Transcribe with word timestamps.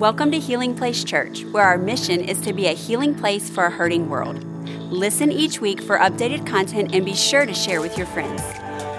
Welcome 0.00 0.30
to 0.30 0.38
Healing 0.38 0.74
Place 0.74 1.04
Church, 1.04 1.44
where 1.44 1.62
our 1.62 1.76
mission 1.76 2.22
is 2.22 2.40
to 2.40 2.54
be 2.54 2.68
a 2.68 2.72
healing 2.72 3.14
place 3.14 3.50
for 3.50 3.66
a 3.66 3.70
hurting 3.70 4.08
world. 4.08 4.42
Listen 4.90 5.30
each 5.30 5.60
week 5.60 5.82
for 5.82 5.98
updated 5.98 6.46
content 6.46 6.94
and 6.94 7.04
be 7.04 7.12
sure 7.12 7.44
to 7.44 7.52
share 7.52 7.82
with 7.82 7.98
your 7.98 8.06
friends. 8.06 8.40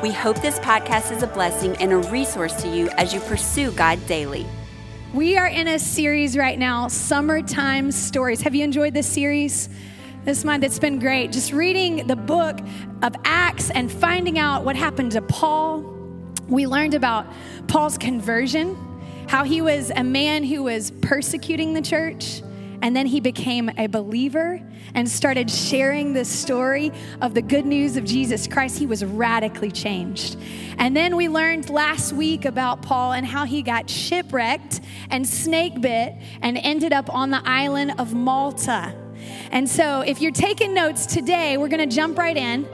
We 0.03 0.11
hope 0.11 0.39
this 0.43 0.59
podcast 0.59 1.11
is 1.11 1.23
a 1.23 1.27
blessing 1.27 1.75
and 1.77 1.91
a 1.91 1.97
resource 1.97 2.53
to 2.61 2.67
you 2.67 2.87
as 2.97 3.15
you 3.15 3.19
pursue 3.21 3.71
God 3.71 4.05
daily. 4.05 4.45
We 5.11 5.39
are 5.39 5.47
in 5.47 5.67
a 5.69 5.79
series 5.79 6.37
right 6.37 6.59
now, 6.59 6.87
Summertime 6.87 7.91
Stories. 7.91 8.41
Have 8.41 8.53
you 8.53 8.63
enjoyed 8.63 8.93
this 8.93 9.07
series? 9.07 9.69
This 10.23 10.45
month, 10.45 10.63
it's 10.63 10.77
been 10.77 10.99
great. 10.99 11.31
Just 11.31 11.51
reading 11.51 12.05
the 12.05 12.15
book 12.15 12.59
of 13.01 13.15
Acts 13.25 13.71
and 13.71 13.91
finding 13.91 14.37
out 14.37 14.65
what 14.65 14.75
happened 14.75 15.13
to 15.13 15.23
Paul. 15.23 15.79
We 16.47 16.67
learned 16.67 16.93
about 16.93 17.25
Paul's 17.67 17.97
conversion 17.97 18.77
how 19.27 19.43
he 19.43 19.61
was 19.61 19.91
a 19.95 20.03
man 20.03 20.43
who 20.43 20.63
was 20.63 20.91
persecuting 21.01 21.73
the 21.73 21.81
church. 21.81 22.41
And 22.81 22.95
then 22.95 23.05
he 23.05 23.19
became 23.19 23.69
a 23.77 23.87
believer 23.87 24.59
and 24.95 25.07
started 25.07 25.49
sharing 25.49 26.13
the 26.13 26.25
story 26.25 26.91
of 27.21 27.33
the 27.33 27.41
good 27.41 27.65
news 27.65 27.95
of 27.95 28.03
Jesus 28.03 28.47
Christ. 28.47 28.79
He 28.79 28.87
was 28.87 29.05
radically 29.05 29.71
changed. 29.71 30.37
And 30.77 30.97
then 30.97 31.15
we 31.15 31.29
learned 31.29 31.69
last 31.69 32.11
week 32.11 32.45
about 32.45 32.81
Paul 32.81 33.13
and 33.13 33.25
how 33.25 33.45
he 33.45 33.61
got 33.61 33.89
shipwrecked 33.89 34.81
and 35.11 35.27
snake 35.27 35.79
bit 35.79 36.15
and 36.41 36.57
ended 36.57 36.91
up 36.91 37.13
on 37.13 37.29
the 37.29 37.41
island 37.45 37.93
of 37.99 38.13
Malta. 38.13 38.95
And 39.51 39.69
so, 39.69 40.01
if 40.01 40.19
you're 40.19 40.31
taking 40.31 40.73
notes 40.73 41.05
today, 41.05 41.57
we're 41.57 41.67
going 41.67 41.87
to 41.87 41.95
jump 41.95 42.17
right 42.17 42.35
in. 42.35 42.67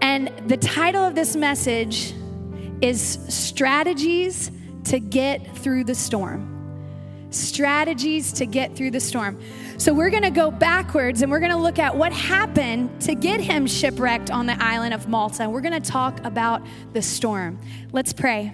And 0.00 0.30
the 0.46 0.56
title 0.56 1.02
of 1.02 1.16
this 1.16 1.34
message 1.34 2.14
is 2.80 3.18
Strategies 3.28 4.52
to 4.84 5.00
get 5.00 5.56
through 5.56 5.84
the 5.84 5.94
storm. 5.94 6.50
Strategies 7.30 8.32
to 8.34 8.46
get 8.46 8.76
through 8.76 8.92
the 8.92 9.00
storm. 9.00 9.40
So 9.76 9.92
we're 9.92 10.10
going 10.10 10.22
to 10.22 10.30
go 10.30 10.50
backwards 10.50 11.22
and 11.22 11.32
we're 11.32 11.40
going 11.40 11.50
to 11.50 11.58
look 11.58 11.78
at 11.78 11.96
what 11.96 12.12
happened 12.12 13.00
to 13.02 13.14
get 13.14 13.40
him 13.40 13.66
shipwrecked 13.66 14.30
on 14.30 14.46
the 14.46 14.56
island 14.62 14.94
of 14.94 15.08
Malta. 15.08 15.48
We're 15.48 15.62
going 15.62 15.80
to 15.80 15.90
talk 15.90 16.24
about 16.24 16.64
the 16.92 17.02
storm. 17.02 17.58
Let's 17.92 18.12
pray. 18.12 18.52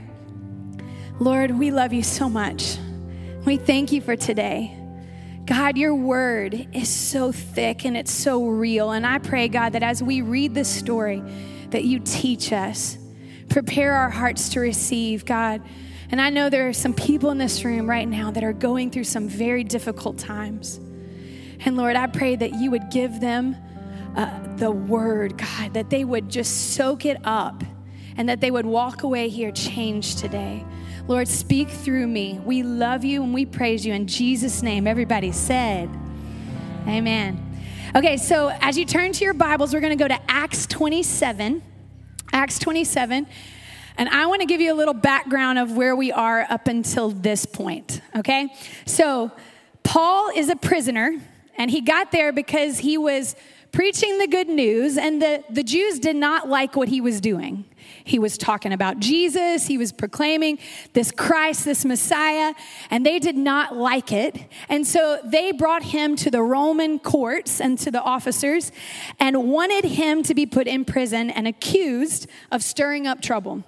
Lord, 1.19 1.51
we 1.51 1.71
love 1.71 1.93
you 1.93 2.03
so 2.03 2.29
much. 2.29 2.79
We 3.45 3.59
thank 3.59 3.93
you 3.93 4.01
for 4.01 4.17
today. 4.17 4.77
God, 5.45 5.77
your 5.77 5.95
word 5.95 6.69
is 6.73 6.89
so 6.89 7.33
thick 7.33 7.85
and 7.85 7.97
it's 7.97 8.13
so 8.13 8.47
real. 8.47 8.93
And 8.93 9.07
I 9.07 9.19
pray, 9.19 9.49
God, 9.49 9.73
that 9.73 9.83
as 9.83 10.03
we 10.03 10.23
read 10.23 10.55
this 10.55 10.69
story, 10.69 11.23
that 11.71 11.85
you 11.85 11.99
teach 11.99 12.53
us, 12.53 12.97
prepare 13.49 13.95
our 13.95 14.11
hearts 14.11 14.51
to 14.51 14.61
receive, 14.61 15.25
God 15.25 15.61
and 16.11 16.21
I 16.21 16.31
know 16.31 16.51
there 16.51 16.69
are 16.69 16.73
some 16.73 16.95
people 16.95 17.31
in 17.31 17.39
this 17.39 17.65
room 17.65 17.89
right 17.89 18.09
now 18.09 18.31
that 18.31 18.43
are 18.43 18.53
going 18.53 18.91
through 18.91 19.05
some 19.05 19.29
very 19.29 19.65
difficult 19.65 20.19
times. 20.19 20.81
And 21.65 21.77
Lord, 21.77 21.95
I 21.95 22.07
pray 22.07 22.37
that 22.37 22.55
you 22.55 22.71
would 22.71 22.91
give 22.91 23.21
them 23.21 23.57
uh, 24.17 24.57
the 24.57 24.71
word, 24.71 25.39
God, 25.39 25.75
that 25.75 25.91
they 25.91 26.05
would 26.05 26.29
just 26.29 26.75
soak 26.75 27.05
it 27.05 27.19
up 27.25 27.63
and 28.17 28.29
that 28.29 28.41
they 28.41 28.51
would 28.51 28.67
walk 28.67 29.03
away 29.03 29.29
here 29.29 29.53
changed 29.53 30.19
today. 30.19 30.65
Lord, 31.07 31.29
speak 31.29 31.69
through 31.69 32.07
me. 32.07 32.41
We 32.45 32.63
love 32.63 33.05
you 33.05 33.23
and 33.23 33.33
we 33.33 33.47
praise 33.47 33.87
you 33.87 33.93
in 33.93 34.07
Jesus' 34.07 34.63
name. 34.63 34.87
Everybody 34.87 35.33
said, 35.33 35.89
Amen. 36.87 37.47
Okay, 37.95 38.17
so 38.17 38.53
as 38.61 38.79
you 38.79 38.85
turn 38.85 39.13
to 39.13 39.25
your 39.25 39.35
Bibles, 39.35 39.75
we're 39.75 39.81
going 39.81 39.97
to 39.97 40.03
go 40.03 40.09
to 40.09 40.21
Acts 40.29 40.67
27. 40.67 41.63
Acts 42.33 42.59
27. 42.59 43.27
And 44.01 44.09
I 44.09 44.25
want 44.25 44.41
to 44.41 44.47
give 44.47 44.63
you 44.63 44.73
a 44.73 44.75
little 44.75 44.95
background 44.95 45.59
of 45.59 45.77
where 45.77 45.95
we 45.95 46.11
are 46.11 46.47
up 46.49 46.69
until 46.69 47.11
this 47.11 47.45
point, 47.45 48.01
okay? 48.17 48.49
So, 48.87 49.31
Paul 49.83 50.31
is 50.35 50.49
a 50.49 50.57
prisoner, 50.57 51.21
and 51.59 51.71
he 51.71 51.83
got 51.83 52.11
there 52.11 52.33
because 52.33 52.79
he 52.79 52.97
was 52.97 53.37
preaching 53.73 54.17
the 54.17 54.27
good 54.27 54.49
news, 54.49 54.97
and 54.97 55.21
the, 55.21 55.45
the 55.51 55.63
Jews 55.63 55.99
did 55.99 56.17
not 56.17 56.49
like 56.49 56.77
what 56.77 56.89
he 56.89 57.03
was 57.03 57.21
doing. 57.21 57.67
He 58.05 58.19
was 58.19 58.39
talking 58.39 58.73
about 58.73 59.01
Jesus, 59.01 59.67
he 59.67 59.77
was 59.77 59.93
proclaiming 59.93 60.61
this 60.95 61.13
Christ, 61.13 61.67
this 61.67 61.85
Messiah, 61.85 62.55
and 62.91 63.05
they 63.05 63.19
did 63.19 63.37
not 63.37 63.77
like 63.77 64.13
it. 64.13 64.47
And 64.71 64.87
so 64.87 65.21
they 65.27 65.53
brought 65.53 65.83
him 65.83 66.17
to 66.17 66.31
the 66.31 66.43
Roman 66.43 67.01
courts 67.01 67.61
and 67.61 67.79
to 67.81 67.91
the 67.91 68.01
officers 68.01 68.73
and 69.19 69.51
wanted 69.51 69.85
him 69.85 70.23
to 70.23 70.35
be 70.35 70.47
put 70.47 70.67
in 70.67 70.87
prison 70.87 71.29
and 71.29 71.47
accused 71.47 72.29
of 72.51 72.63
stirring 72.63 73.07
up 73.07 73.21
trouble. 73.21 73.63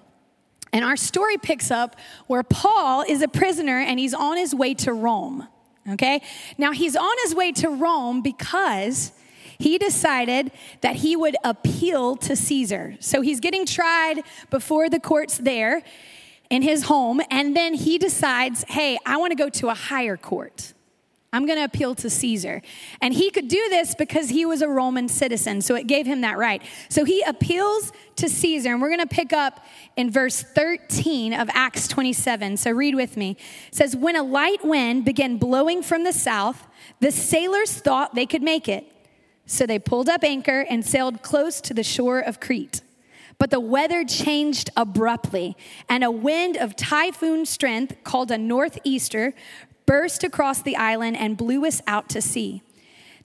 And 0.73 0.85
our 0.85 0.97
story 0.97 1.37
picks 1.37 1.71
up 1.71 1.97
where 2.27 2.43
Paul 2.43 3.05
is 3.07 3.23
a 3.23 3.29
prisoner 3.29 3.79
and 3.79 3.99
he's 3.99 4.15
on 4.15 4.37
his 4.37 4.55
way 4.55 4.75
to 4.75 4.93
Rome. 4.93 5.49
Okay? 5.91 6.23
Now 6.57 6.73
he's 6.73 6.97
on 6.97 7.17
his 7.25 7.35
way 7.35 7.53
to 7.53 7.69
Rome 7.69 8.23
because 8.23 9.13
he 9.59 9.79
decided 9.79 10.51
that 10.81 10.97
he 10.97 11.15
would 11.15 11.37
appeal 11.45 12.17
to 12.17 12.35
Caesar. 12.35 12.97
So 13.01 13.21
he's 13.21 13.41
getting 13.41 13.67
tried 13.67 14.23
before 14.51 14.89
the 14.89 14.99
courts 14.99 15.39
there 15.39 15.83
in 16.51 16.63
his 16.63 16.85
home, 16.85 17.21
and 17.31 17.57
then 17.57 17.73
he 17.73 17.97
decides, 17.97 18.65
hey, 18.69 18.99
I 19.07 19.17
want 19.17 19.31
to 19.31 19.37
go 19.37 19.49
to 19.49 19.69
a 19.69 19.75
higher 19.75 20.19
court. 20.19 20.75
I'm 21.35 21.47
going 21.47 21.59
to 21.59 21.65
appeal 21.65 21.95
to 21.95 22.11
Caesar. 22.11 22.61
And 23.01 23.15
he 23.15 23.31
could 23.31 23.49
do 23.49 23.69
this 23.71 23.95
because 23.95 24.29
he 24.29 24.45
was 24.45 24.61
a 24.61 24.69
Roman 24.69 25.09
citizen, 25.09 25.63
so 25.63 25.75
it 25.75 25.87
gave 25.87 26.05
him 26.05 26.21
that 26.21 26.37
right. 26.37 26.63
So 26.91 27.05
he 27.05 27.23
appeals 27.23 27.91
to 28.17 28.29
Caesar, 28.29 28.73
and 28.73 28.83
we're 28.83 28.91
going 28.91 29.01
to 29.01 29.07
pick 29.07 29.33
up 29.33 29.65
in 29.97 30.11
verse 30.11 30.43
13 30.43 31.33
of 31.33 31.49
Acts 31.55 31.89
27. 31.89 32.59
So 32.59 32.71
read 32.71 32.95
with 32.95 33.17
me. 33.17 33.39
It 33.69 33.75
says, 33.75 33.97
When 33.97 34.15
a 34.15 34.23
light 34.23 34.63
wind 34.63 35.07
began 35.07 35.39
blowing 35.39 35.83
from 35.83 36.05
the 36.05 36.13
south, 36.13 36.67
the 37.01 37.11
sailors 37.11 37.73
thought 37.73 38.15
they 38.15 38.27
could 38.27 38.43
make 38.43 38.69
it. 38.69 38.87
So 39.47 39.67
they 39.67 39.79
pulled 39.79 40.11
up 40.11 40.23
anchor 40.25 40.67
and 40.69 40.85
sailed 40.85 41.23
close 41.23 41.63
to 41.63 41.75
the 41.75 41.83
shore 41.83 42.21
of 42.21 42.41
Crete. 42.41 42.83
But 43.39 43.51
the 43.51 43.59
weather 43.59 44.05
changed 44.05 44.71
abruptly, 44.77 45.57
and 45.89 46.05
a 46.05 46.11
wind 46.11 46.57
of 46.57 46.77
typhoon 46.77 47.47
strength, 47.47 47.97
called 48.05 48.31
a 48.31 48.39
northeaster, 48.39 49.35
burst 49.87 50.25
across 50.25 50.63
the 50.63 50.77
island 50.77 51.17
and 51.17 51.37
blew 51.37 51.65
us 51.67 51.83
out 51.87 52.09
to 52.11 52.23
sea. 52.23 52.63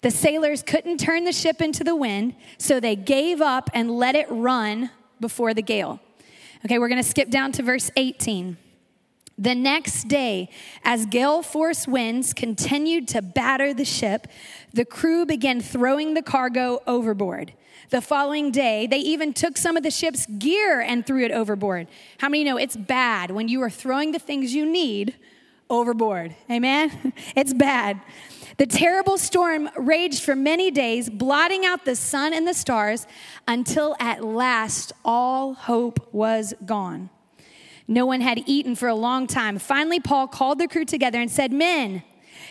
The 0.01 0.11
sailors 0.11 0.61
couldn't 0.61 0.99
turn 0.99 1.23
the 1.23 1.31
ship 1.31 1.61
into 1.61 1.83
the 1.83 1.95
wind, 1.95 2.35
so 2.57 2.79
they 2.79 2.95
gave 2.95 3.41
up 3.41 3.69
and 3.73 3.91
let 3.91 4.15
it 4.15 4.27
run 4.29 4.91
before 5.19 5.53
the 5.53 5.61
gale. 5.61 5.99
Okay, 6.65 6.79
we're 6.79 6.89
going 6.89 7.01
to 7.01 7.07
skip 7.07 7.29
down 7.29 7.51
to 7.53 7.63
verse 7.63 7.89
18. 7.95 8.57
The 9.39 9.53
next 9.53 10.07
day, 10.07 10.49
as 10.83 11.05
gale 11.05 11.43
force 11.43 11.87
winds 11.87 12.33
continued 12.33 13.07
to 13.09 13.21
batter 13.21 13.71
the 13.73 13.85
ship, 13.85 14.27
the 14.73 14.85
crew 14.85 15.25
began 15.25 15.61
throwing 15.61 16.15
the 16.15 16.23
cargo 16.23 16.81
overboard. 16.87 17.53
The 17.89 18.01
following 18.01 18.51
day, 18.51 18.87
they 18.87 18.97
even 18.97 19.33
took 19.33 19.55
some 19.55 19.77
of 19.77 19.83
the 19.83 19.91
ship's 19.91 20.25
gear 20.25 20.81
and 20.81 21.05
threw 21.05 21.23
it 21.23 21.31
overboard. 21.31 21.87
How 22.17 22.29
many 22.29 22.43
know 22.43 22.57
it's 22.57 22.75
bad 22.75 23.29
when 23.29 23.47
you 23.47 23.61
are 23.61 23.69
throwing 23.69 24.11
the 24.11 24.19
things 24.19 24.55
you 24.55 24.65
need 24.65 25.15
overboard. 25.69 26.35
Amen? 26.49 27.13
It's 27.35 27.53
bad. 27.53 28.01
The 28.57 28.65
terrible 28.65 29.17
storm 29.17 29.69
raged 29.77 30.23
for 30.23 30.35
many 30.35 30.71
days, 30.71 31.09
blotting 31.09 31.65
out 31.65 31.85
the 31.85 31.95
sun 31.95 32.33
and 32.33 32.47
the 32.47 32.53
stars 32.53 33.05
until 33.47 33.95
at 33.99 34.23
last 34.23 34.93
all 35.05 35.53
hope 35.53 36.11
was 36.11 36.55
gone. 36.65 37.09
No 37.87 38.05
one 38.05 38.21
had 38.21 38.43
eaten 38.47 38.75
for 38.75 38.87
a 38.87 38.95
long 38.95 39.27
time. 39.27 39.59
Finally, 39.59 39.99
Paul 39.99 40.27
called 40.27 40.59
the 40.59 40.67
crew 40.67 40.85
together 40.85 41.21
and 41.21 41.29
said, 41.29 41.51
Men, 41.51 42.03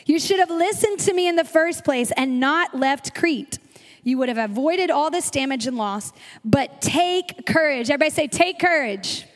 you 0.06 0.21
should 0.21 0.38
have 0.38 0.50
listened 0.50 1.00
to 1.00 1.12
me 1.12 1.27
in 1.27 1.34
the 1.34 1.44
first 1.44 1.84
place 1.84 2.12
and 2.16 2.38
not 2.38 2.78
left 2.78 3.15
Crete. 3.15 3.59
You 4.04 4.19
would 4.19 4.28
have 4.28 4.38
avoided 4.38 4.91
all 4.91 5.10
this 5.10 5.31
damage 5.31 5.66
and 5.66 5.77
loss. 5.77 6.12
But 6.44 6.81
take 6.81 7.44
courage. 7.44 7.91
Everybody 7.91 8.10
say, 8.10 8.28
Take 8.28 8.60
courage. 8.60 9.27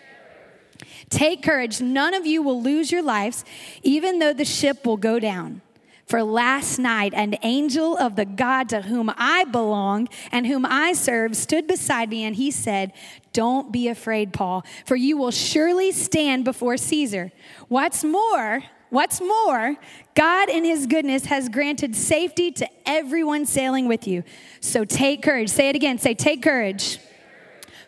Take 1.10 1.42
courage. 1.42 1.80
None 1.80 2.14
of 2.14 2.24
you 2.24 2.40
will 2.40 2.62
lose 2.62 2.92
your 2.92 3.02
lives, 3.02 3.44
even 3.82 4.20
though 4.20 4.32
the 4.32 4.44
ship 4.44 4.86
will 4.86 4.96
go 4.96 5.18
down. 5.18 5.60
For 6.06 6.22
last 6.24 6.78
night, 6.78 7.14
an 7.14 7.36
angel 7.42 7.96
of 7.96 8.16
the 8.16 8.24
God 8.24 8.68
to 8.70 8.82
whom 8.82 9.12
I 9.16 9.44
belong 9.44 10.08
and 10.32 10.44
whom 10.44 10.66
I 10.66 10.92
serve 10.92 11.36
stood 11.36 11.68
beside 11.68 12.10
me, 12.10 12.24
and 12.24 12.34
he 12.34 12.50
said, 12.50 12.92
Don't 13.32 13.70
be 13.70 13.86
afraid, 13.86 14.32
Paul, 14.32 14.64
for 14.84 14.96
you 14.96 15.16
will 15.16 15.30
surely 15.30 15.92
stand 15.92 16.44
before 16.44 16.76
Caesar. 16.76 17.30
What's 17.68 18.02
more, 18.02 18.64
what's 18.88 19.20
more, 19.20 19.76
God 20.14 20.48
in 20.48 20.64
his 20.64 20.86
goodness 20.86 21.26
has 21.26 21.48
granted 21.48 21.94
safety 21.94 22.50
to 22.52 22.68
everyone 22.86 23.46
sailing 23.46 23.86
with 23.86 24.08
you. 24.08 24.24
So 24.60 24.84
take 24.84 25.22
courage. 25.22 25.48
Say 25.48 25.68
it 25.68 25.76
again. 25.76 25.98
Say, 25.98 26.14
Take 26.14 26.42
courage. 26.42 26.98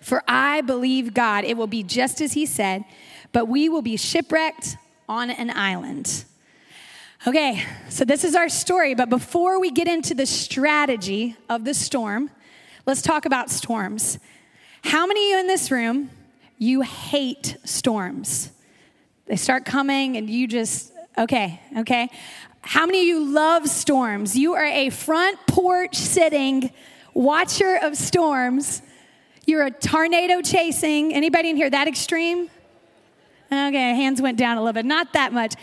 For 0.01 0.23
I 0.29 0.61
believe 0.61 1.15
God, 1.15 1.45
it 1.45 1.57
will 1.57 1.67
be 1.69 1.83
just 1.83 2.21
as 2.21 2.33
he 2.33 2.47
said 2.47 2.85
but 3.33 3.49
we 3.49 3.69
will 3.69 3.83
be 3.83 3.97
shipwrecked 3.97 4.77
on 5.09 5.31
an 5.31 5.51
island. 5.51 6.25
Okay, 7.27 7.65
so 7.89 8.05
this 8.05 8.25
is 8.25 8.35
our 8.35 8.49
story, 8.49 8.95
but 8.95 9.09
before 9.09 9.61
we 9.61 9.71
get 9.71 9.89
into 9.89 10.15
the 10.15 10.27
strategy 10.27 11.37
of 11.49 11.65
the 11.65 11.75
storm, 11.75 12.31
let's 12.85 13.03
talk 13.03 13.27
about 13.27 13.49
storms. 13.51 14.19
How 14.83 15.07
many 15.07 15.27
of 15.27 15.31
you 15.31 15.41
in 15.41 15.47
this 15.47 15.71
room, 15.71 16.11
you 16.59 16.81
hate 16.81 17.57
storms? 17.65 18.51
They 19.27 19.37
start 19.37 19.65
coming 19.65 20.17
and 20.17 20.29
you 20.29 20.49
just, 20.49 20.93
Okay, 21.19 21.61
okay. 21.77 22.09
How 22.63 22.87
many 22.87 23.01
of 23.03 23.07
you 23.07 23.25
love 23.25 23.69
storms? 23.69 24.37
You 24.37 24.55
are 24.55 24.65
a 24.65 24.89
front 24.91 25.39
porch 25.47 25.97
sitting 25.97 26.71
watcher 27.13 27.79
of 27.83 27.97
storms. 27.97 28.83
You're 29.45 29.67
a 29.67 29.71
tornado 29.71 30.41
chasing. 30.41 31.13
Anybody 31.13 31.51
in 31.51 31.57
here 31.57 31.69
that 31.69 31.87
extreme? 31.87 32.49
Okay, 33.53 33.95
hands 33.95 34.23
went 34.23 34.39
down 34.39 34.57
a 34.57 34.63
little 34.63 34.73
bit, 34.73 34.87
not 34.87 35.13
that 35.13 35.31
much. 35.31 35.57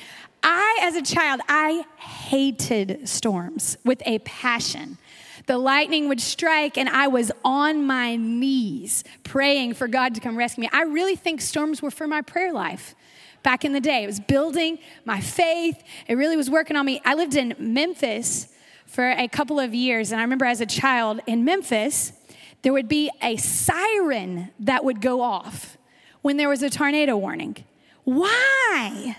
I, 0.43 0.79
as 0.83 0.95
a 0.95 1.01
child, 1.01 1.41
I 1.49 1.85
hated 1.97 3.09
storms 3.09 3.77
with 3.83 4.03
a 4.05 4.19
passion. 4.19 4.99
The 5.47 5.57
lightning 5.57 6.07
would 6.07 6.21
strike, 6.21 6.77
and 6.77 6.87
I 6.87 7.07
was 7.07 7.31
on 7.43 7.87
my 7.87 8.15
knees 8.15 9.03
praying 9.23 9.73
for 9.73 9.87
God 9.87 10.13
to 10.13 10.21
come 10.21 10.37
rescue 10.37 10.61
me. 10.61 10.69
I 10.71 10.83
really 10.83 11.15
think 11.15 11.41
storms 11.41 11.81
were 11.81 11.89
for 11.89 12.07
my 12.07 12.21
prayer 12.21 12.53
life 12.53 12.93
back 13.41 13.65
in 13.65 13.73
the 13.73 13.81
day. 13.81 14.03
It 14.03 14.07
was 14.07 14.19
building 14.19 14.77
my 15.03 15.19
faith, 15.19 15.81
it 16.07 16.13
really 16.13 16.37
was 16.37 16.47
working 16.47 16.77
on 16.77 16.85
me. 16.85 17.01
I 17.05 17.15
lived 17.15 17.35
in 17.35 17.55
Memphis 17.57 18.49
for 18.85 19.09
a 19.09 19.27
couple 19.27 19.59
of 19.59 19.73
years, 19.73 20.11
and 20.11 20.21
I 20.21 20.23
remember 20.23 20.45
as 20.45 20.61
a 20.61 20.67
child 20.67 21.21
in 21.25 21.43
Memphis, 21.43 22.13
there 22.61 22.71
would 22.71 22.87
be 22.87 23.09
a 23.23 23.35
siren 23.37 24.51
that 24.59 24.85
would 24.85 25.01
go 25.01 25.21
off 25.21 25.75
when 26.21 26.37
there 26.37 26.49
was 26.49 26.61
a 26.61 26.69
tornado 26.69 27.17
warning. 27.17 27.65
Why? 28.09 29.15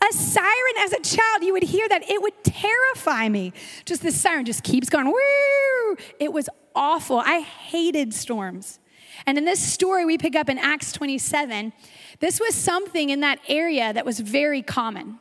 A 0.00 0.12
siren 0.12 0.74
as 0.78 0.92
a 0.92 1.00
child, 1.00 1.42
you 1.42 1.52
would 1.52 1.62
hear 1.62 1.86
that. 1.88 2.08
It 2.10 2.22
would 2.22 2.42
terrify 2.42 3.28
me. 3.28 3.52
Just 3.84 4.02
the 4.02 4.12
siren 4.12 4.46
just 4.46 4.62
keeps 4.62 4.88
going, 4.88 5.06
woo! 5.06 5.96
It 6.18 6.32
was 6.32 6.48
awful. 6.74 7.18
I 7.18 7.40
hated 7.40 8.14
storms. 8.14 8.78
And 9.26 9.36
in 9.36 9.44
this 9.44 9.60
story 9.60 10.06
we 10.06 10.16
pick 10.16 10.34
up 10.36 10.48
in 10.48 10.58
Acts 10.58 10.90
27, 10.92 11.72
this 12.20 12.40
was 12.40 12.54
something 12.54 13.10
in 13.10 13.20
that 13.20 13.40
area 13.46 13.92
that 13.92 14.06
was 14.06 14.20
very 14.20 14.62
common. 14.62 15.18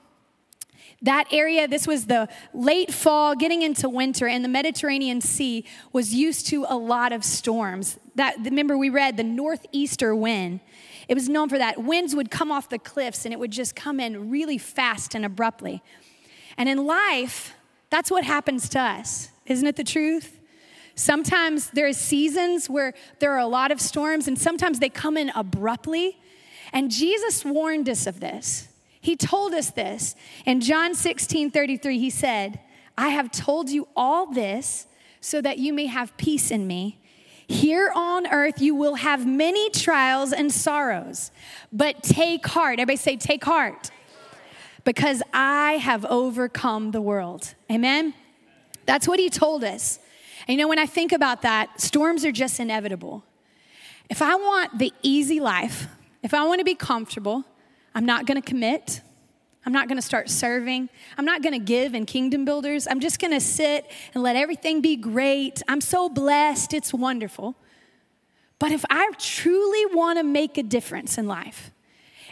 That 1.01 1.27
area, 1.33 1.67
this 1.67 1.85
was 1.85 2.05
the 2.05 2.29
late 2.53 2.93
fall, 2.93 3.35
getting 3.35 3.61
into 3.61 3.89
winter, 3.89 4.25
and 4.25 4.45
the 4.45 4.49
Mediterranean 4.49 5.19
Sea 5.19 5.65
was 5.91 6.13
used 6.13 6.47
to 6.47 6.65
a 6.69 6.77
lot 6.77 7.11
of 7.11 7.25
storms. 7.25 7.99
That 8.15 8.37
remember 8.39 8.77
we 8.77 8.89
read 8.89 9.17
the 9.17 9.23
northeaster 9.23 10.15
wind. 10.15 10.61
It 11.07 11.15
was 11.15 11.29
known 11.29 11.49
for 11.49 11.57
that. 11.57 11.83
Winds 11.83 12.15
would 12.15 12.31
come 12.31 12.51
off 12.51 12.69
the 12.69 12.79
cliffs 12.79 13.25
and 13.25 13.33
it 13.33 13.39
would 13.39 13.51
just 13.51 13.75
come 13.75 13.99
in 13.99 14.29
really 14.29 14.57
fast 14.57 15.15
and 15.15 15.25
abruptly. 15.25 15.81
And 16.57 16.69
in 16.69 16.85
life, 16.85 17.55
that's 17.89 18.09
what 18.09 18.23
happens 18.23 18.69
to 18.69 18.79
us. 18.79 19.29
Isn't 19.45 19.67
it 19.67 19.75
the 19.75 19.83
truth? 19.83 20.39
Sometimes 20.95 21.69
there 21.71 21.87
are 21.87 21.93
seasons 21.93 22.69
where 22.69 22.93
there 23.19 23.33
are 23.33 23.39
a 23.39 23.47
lot 23.47 23.71
of 23.71 23.81
storms, 23.81 24.27
and 24.27 24.37
sometimes 24.37 24.79
they 24.79 24.89
come 24.89 25.17
in 25.17 25.31
abruptly. 25.35 26.19
And 26.71 26.91
Jesus 26.91 27.43
warned 27.43 27.89
us 27.89 28.05
of 28.05 28.19
this. 28.19 28.67
He 29.01 29.15
told 29.15 29.53
us 29.53 29.71
this. 29.71 30.15
In 30.45 30.61
John 30.61 30.95
16 30.95 31.51
33, 31.51 31.99
he 31.99 32.09
said, 32.09 32.59
I 32.97 33.09
have 33.09 33.31
told 33.31 33.69
you 33.69 33.87
all 33.95 34.27
this 34.27 34.87
so 35.19 35.41
that 35.41 35.57
you 35.57 35.73
may 35.73 35.87
have 35.87 36.15
peace 36.17 36.51
in 36.51 36.67
me. 36.67 36.99
Here 37.47 37.91
on 37.95 38.27
earth, 38.27 38.61
you 38.61 38.75
will 38.75 38.95
have 38.95 39.25
many 39.25 39.69
trials 39.69 40.31
and 40.33 40.51
sorrows, 40.51 41.31
but 41.71 42.01
take 42.03 42.45
heart. 42.47 42.79
Everybody 42.79 42.97
say, 42.97 43.17
take 43.17 43.43
heart. 43.43 43.91
Because 44.83 45.23
I 45.33 45.73
have 45.73 46.03
overcome 46.05 46.91
the 46.91 47.01
world. 47.01 47.55
Amen? 47.71 48.13
That's 48.85 49.07
what 49.07 49.19
he 49.19 49.29
told 49.29 49.63
us. 49.63 49.99
And 50.47 50.57
you 50.57 50.57
know, 50.57 50.67
when 50.67 50.79
I 50.79 50.85
think 50.85 51.11
about 51.11 51.41
that, 51.43 51.79
storms 51.79 52.25
are 52.25 52.31
just 52.31 52.59
inevitable. 52.59 53.23
If 54.09 54.21
I 54.21 54.35
want 54.35 54.79
the 54.79 54.91
easy 55.01 55.39
life, 55.39 55.87
if 56.21 56.33
I 56.33 56.45
want 56.45 56.59
to 56.59 56.65
be 56.65 56.75
comfortable, 56.75 57.45
I'm 57.95 58.05
not 58.05 58.25
going 58.25 58.41
to 58.41 58.47
commit. 58.47 59.01
I'm 59.65 59.73
not 59.73 59.87
going 59.87 59.97
to 59.97 60.01
start 60.01 60.29
serving. 60.29 60.89
I'm 61.17 61.25
not 61.25 61.41
going 61.41 61.53
to 61.53 61.65
give 61.65 61.95
in 61.95 62.05
kingdom 62.05 62.43
builders. 62.43 62.87
I'm 62.87 62.99
just 62.99 63.19
going 63.19 63.31
to 63.31 63.39
sit 63.39 63.89
and 64.13 64.21
let 64.21 64.35
everything 64.35 64.81
be 64.81 64.95
great. 64.95 65.61
I'm 65.67 65.81
so 65.81 66.09
blessed. 66.09 66.73
It's 66.73 66.93
wonderful. 66.93 67.55
But 68.59 68.71
if 68.71 68.83
I 68.89 69.09
truly 69.17 69.85
want 69.95 70.19
to 70.19 70.23
make 70.23 70.57
a 70.57 70.63
difference 70.63 71.17
in 71.17 71.27
life, 71.27 71.71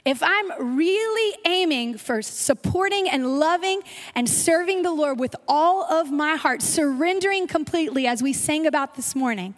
if 0.04 0.24
I'm 0.24 0.78
really 0.78 1.38
aiming 1.46 1.98
for 1.98 2.22
supporting 2.22 3.08
and 3.08 3.40
loving 3.40 3.82
and 4.16 4.28
serving 4.28 4.82
the 4.82 4.92
Lord 4.92 5.20
with 5.20 5.36
all 5.48 5.84
of 5.84 6.12
my 6.12 6.36
heart, 6.36 6.62
surrendering 6.62 7.48
completely 7.48 8.08
as 8.08 8.24
we 8.24 8.34
sang 8.34 8.66
about 8.66 8.96
this 8.96 9.16
morning, 9.16 9.54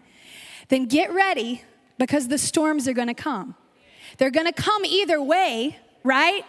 then 0.67 0.85
get 0.85 1.13
ready 1.13 1.61
because 1.97 2.27
the 2.27 2.37
storms 2.37 2.87
are 2.87 2.93
going 2.93 3.07
to 3.07 3.13
come. 3.13 3.55
They're 4.17 4.31
going 4.31 4.47
to 4.47 4.53
come 4.53 4.83
either 4.85 5.21
way, 5.21 5.77
right? 6.03 6.43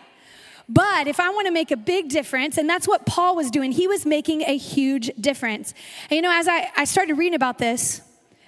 But 0.69 1.06
if 1.06 1.20
I 1.20 1.31
want 1.31 1.46
to 1.46 1.52
make 1.52 1.70
a 1.70 1.76
big 1.76 2.08
difference, 2.08 2.56
and 2.56 2.69
that's 2.69 2.88
what 2.88 3.05
Paul 3.05 3.37
was 3.37 3.50
doing, 3.50 3.72
he 3.72 3.87
was 3.87 4.06
making 4.06 4.43
a 4.43 4.56
huge 4.56 5.11
difference. 5.20 5.75
And 6.11 6.16
you 6.16 6.22
know, 6.22 6.32
as 6.32 6.49
I, 6.49 6.70
I 6.76 6.84
started 6.84 7.14
reading 7.14 7.34
about 7.34 7.58
this, 7.58 8.00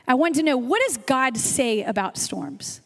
I 0.09 0.15
wanted 0.15 0.37
to 0.37 0.43
know 0.45 0.57
what 0.57 0.81
does 0.87 0.97
God 0.99 1.37
say 1.37 1.83
about 1.83 2.17
storms? 2.17 2.81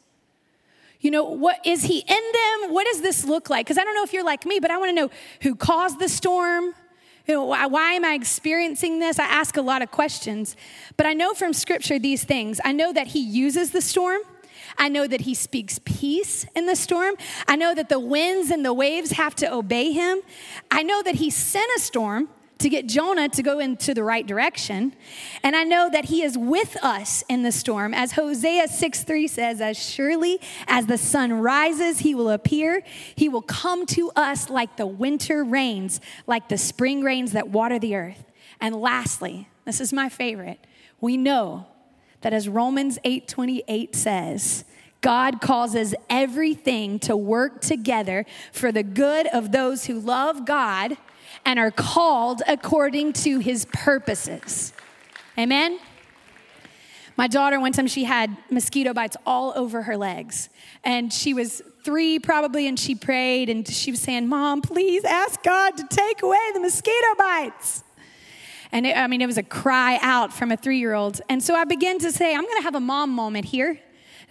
You 1.01 1.11
know, 1.11 1.25
what 1.25 1.65
is 1.65 1.85
he 1.85 1.99
in 2.01 2.07
them? 2.07 2.75
What 2.75 2.87
does 2.87 3.01
this 3.01 3.25
look 3.25 3.49
like? 3.49 3.67
Because 3.67 3.79
I 3.79 3.85
don't 3.85 3.95
know 3.95 4.03
if 4.03 4.13
you're 4.13 4.25
like 4.25 4.45
me, 4.45 4.59
but 4.61 4.71
I 4.71 4.79
want 4.79 4.91
to 4.91 4.95
know 4.95 5.11
who 5.43 5.55
caused 5.55 5.99
the 5.99 6.09
storm. 6.09 6.75
You 7.27 7.35
know, 7.35 7.45
why, 7.45 7.67
why 7.67 7.93
am 7.93 8.05
I 8.05 8.15
experiencing 8.15 8.99
this? 8.99 9.19
I 9.19 9.25
ask 9.25 9.57
a 9.57 9.63
lot 9.63 9.81
of 9.81 9.91
questions. 9.91 10.57
But 10.97 11.07
I 11.07 11.15
know 11.15 11.33
from 11.33 11.53
scripture 11.53 11.99
these 11.99 12.25
things. 12.25 12.61
I 12.65 12.73
know 12.73 12.93
that 12.93 13.09
he 13.09 13.21
uses 13.21 13.71
the 13.71 13.81
storm. 13.81 14.21
I 14.81 14.89
know 14.89 15.07
that 15.07 15.21
he 15.21 15.35
speaks 15.35 15.79
peace 15.85 16.47
in 16.57 16.65
the 16.65 16.75
storm. 16.75 17.15
I 17.47 17.55
know 17.55 17.75
that 17.75 17.91
the 17.91 18.01
winds 18.01 18.51
and 18.51 18.65
the 18.65 18.73
waves 18.73 19.13
have 19.13 19.35
to 19.37 19.53
obey 19.53 19.93
him. 19.93 20.23
I 20.71 20.83
know 20.83 21.03
that 21.03 21.17
he 21.17 21.29
sent 21.29 21.71
a 21.77 21.81
storm 21.81 22.31
to 22.61 22.69
get 22.69 22.87
Jonah 22.87 23.29
to 23.29 23.43
go 23.43 23.59
into 23.59 23.93
the 23.93 24.03
right 24.03 24.27
direction. 24.27 24.95
And 25.43 25.55
I 25.55 25.65
know 25.65 25.91
that 25.91 26.07
he 26.07 26.23
is 26.23 26.37
with 26.37 26.83
us 26.83 27.23
in 27.29 27.43
the 27.43 27.53
storm. 27.53 27.93
As 27.93 28.13
Hosea 28.13 28.69
6 28.69 29.05
3 29.05 29.27
says, 29.29 29.61
as 29.61 29.77
surely 29.79 30.41
as 30.67 30.87
the 30.87 30.99
sun 30.99 31.33
rises, 31.35 32.01
he 32.01 32.15
will 32.15 32.31
appear. 32.31 32.83
He 33.15 33.29
will 33.29 33.43
come 33.43 33.85
to 33.87 34.11
us 34.17 34.49
like 34.49 34.77
the 34.77 34.87
winter 34.87 35.45
rains, 35.45 36.01
like 36.27 36.49
the 36.49 36.59
spring 36.59 37.03
rains 37.03 37.33
that 37.33 37.49
water 37.49 37.79
the 37.79 37.97
earth. 37.97 38.25
And 38.61 38.75
lastly, 38.77 39.49
this 39.67 39.81
is 39.81 39.93
my 39.93 40.09
favorite. 40.09 40.67
We 41.01 41.17
know 41.17 41.67
that 42.21 42.33
as 42.33 42.49
Romans 42.49 42.99
8:28 43.05 43.95
says, 43.95 44.65
God 45.01 45.41
causes 45.41 45.95
everything 46.11 46.99
to 47.01 47.17
work 47.17 47.61
together 47.61 48.27
for 48.53 48.71
the 48.71 48.83
good 48.83 49.27
of 49.29 49.53
those 49.53 49.87
who 49.87 49.99
love 49.99 50.45
God 50.45 50.97
and 51.45 51.59
are 51.59 51.71
called 51.71 52.43
according 52.47 53.15
to 53.15 53.39
his 53.39 53.65
purposes. 53.73 54.73
Amen. 55.39 55.79
My 57.17 57.29
daughter, 57.29 57.61
one 57.61 57.73
time 57.73 57.87
she 57.87 58.05
had 58.05 58.37
mosquito 58.51 58.93
bites 58.93 59.17
all 59.27 59.53
over 59.57 59.83
her 59.83 59.97
legs. 59.97 60.49
And 60.85 61.13
she 61.13 61.35
was 61.35 61.63
three 61.85 62.19
probably, 62.19 62.67
and 62.67 62.79
she 62.79 62.95
prayed 62.95 63.49
and 63.49 63.67
she 63.67 63.91
was 63.91 64.01
saying, 64.01 64.27
Mom, 64.29 64.63
please 64.63 65.05
ask 65.05 65.43
God 65.43 65.77
to 65.77 65.87
take 65.91 66.23
away 66.23 66.39
the 66.55 66.61
mosquito 66.61 67.15
bites. 67.19 67.85
And 68.73 68.87
it, 68.87 68.97
I 68.97 69.07
mean, 69.07 69.21
it 69.21 69.27
was 69.27 69.39
a 69.39 69.43
cry 69.43 69.99
out 70.01 70.33
from 70.33 70.53
a 70.53 70.57
three 70.57 70.79
year 70.79 70.95
old. 70.95 71.21
And 71.29 71.43
so 71.43 71.55
I 71.55 71.65
began 71.65 71.99
to 72.01 72.13
say, 72.13 72.35
I'm 72.35 72.45
going 72.45 72.59
to 72.59 72.63
have 72.63 72.75
a 72.75 72.81
mom 72.81 73.11
moment 73.11 73.47
here. 73.47 73.71
And 73.71 73.79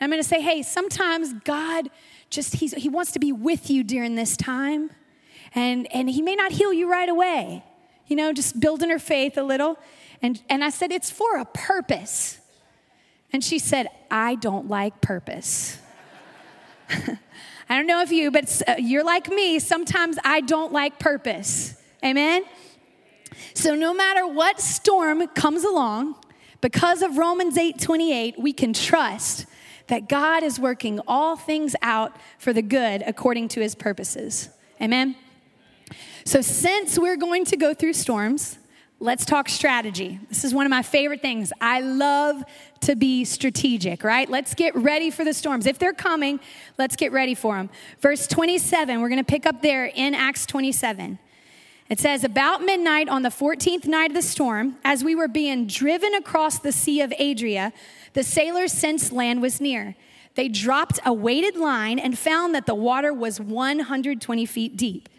I'm 0.01 0.09
going 0.09 0.21
to 0.21 0.27
say, 0.27 0.41
hey, 0.41 0.63
sometimes 0.63 1.33
God 1.43 1.89
just, 2.29 2.55
he's, 2.55 2.73
he 2.73 2.89
wants 2.89 3.11
to 3.13 3.19
be 3.19 3.31
with 3.31 3.69
you 3.69 3.83
during 3.83 4.15
this 4.15 4.37
time. 4.37 4.91
And, 5.55 5.91
and 5.93 6.09
he 6.09 6.21
may 6.21 6.35
not 6.35 6.51
heal 6.51 6.71
you 6.71 6.89
right 6.89 7.09
away. 7.09 7.63
You 8.07 8.15
know, 8.15 8.33
just 8.33 8.59
building 8.59 8.89
her 8.89 8.99
faith 8.99 9.37
a 9.37 9.43
little. 9.43 9.77
And, 10.21 10.41
and 10.49 10.63
I 10.63 10.69
said, 10.69 10.91
it's 10.91 11.11
for 11.11 11.37
a 11.37 11.45
purpose. 11.45 12.39
And 13.31 13.43
she 13.43 13.59
said, 13.59 13.87
I 14.09 14.35
don't 14.35 14.67
like 14.67 15.01
purpose. 15.01 15.77
I 16.89 17.75
don't 17.77 17.85
know 17.85 18.01
if 18.01 18.11
you, 18.11 18.31
but 18.31 18.61
uh, 18.67 18.75
you're 18.79 19.03
like 19.03 19.29
me. 19.29 19.59
Sometimes 19.59 20.17
I 20.23 20.41
don't 20.41 20.73
like 20.73 20.97
purpose. 20.97 21.79
Amen? 22.03 22.43
So 23.53 23.75
no 23.75 23.93
matter 23.93 24.27
what 24.27 24.59
storm 24.59 25.27
comes 25.27 25.63
along, 25.63 26.15
because 26.61 27.01
of 27.01 27.17
Romans 27.17 27.57
8:28, 27.57 28.37
we 28.37 28.53
can 28.53 28.73
trust 28.73 29.45
that 29.87 30.07
God 30.07 30.43
is 30.43 30.59
working 30.59 30.99
all 31.07 31.35
things 31.35 31.75
out 31.81 32.15
for 32.37 32.53
the 32.53 32.61
good 32.61 33.03
according 33.05 33.47
to 33.49 33.61
his 33.61 33.75
purposes. 33.75 34.49
Amen. 34.81 35.15
So 36.25 36.41
since 36.41 36.99
we're 36.99 37.17
going 37.17 37.45
to 37.45 37.57
go 37.57 37.73
through 37.73 37.93
storms, 37.93 38.59
let's 38.99 39.25
talk 39.25 39.49
strategy. 39.49 40.19
This 40.29 40.43
is 40.43 40.53
one 40.53 40.65
of 40.65 40.69
my 40.69 40.83
favorite 40.83 41.21
things. 41.21 41.51
I 41.59 41.79
love 41.79 42.43
to 42.81 42.95
be 42.95 43.25
strategic, 43.25 44.03
right? 44.03 44.29
Let's 44.29 44.53
get 44.53 44.75
ready 44.75 45.09
for 45.09 45.23
the 45.23 45.33
storms. 45.33 45.65
If 45.65 45.79
they're 45.79 45.93
coming, 45.93 46.39
let's 46.77 46.95
get 46.95 47.11
ready 47.11 47.33
for 47.33 47.55
them. 47.55 47.69
Verse 47.99 48.27
27, 48.27 49.01
we're 49.01 49.09
going 49.09 49.17
to 49.17 49.23
pick 49.23 49.45
up 49.45 49.61
there 49.61 49.85
in 49.85 50.13
Acts 50.13 50.45
27. 50.45 51.17
It 51.89 51.99
says, 51.99 52.23
About 52.23 52.61
midnight 52.61 53.09
on 53.09 53.23
the 53.23 53.29
14th 53.29 53.85
night 53.85 54.11
of 54.11 54.15
the 54.15 54.21
storm, 54.21 54.77
as 54.83 55.03
we 55.03 55.15
were 55.15 55.27
being 55.27 55.65
driven 55.65 56.13
across 56.13 56.59
the 56.59 56.71
Sea 56.71 57.01
of 57.01 57.11
Adria, 57.19 57.73
the 58.13 58.23
sailors 58.23 58.71
sensed 58.71 59.11
land 59.11 59.41
was 59.41 59.59
near. 59.59 59.95
They 60.35 60.49
dropped 60.49 60.99
a 61.03 61.11
weighted 61.11 61.57
line 61.57 61.97
and 61.97 62.17
found 62.17 62.53
that 62.53 62.67
the 62.67 62.75
water 62.75 63.11
was 63.11 63.41
120 63.41 64.45
feet 64.45 64.77
deep. 64.77 65.09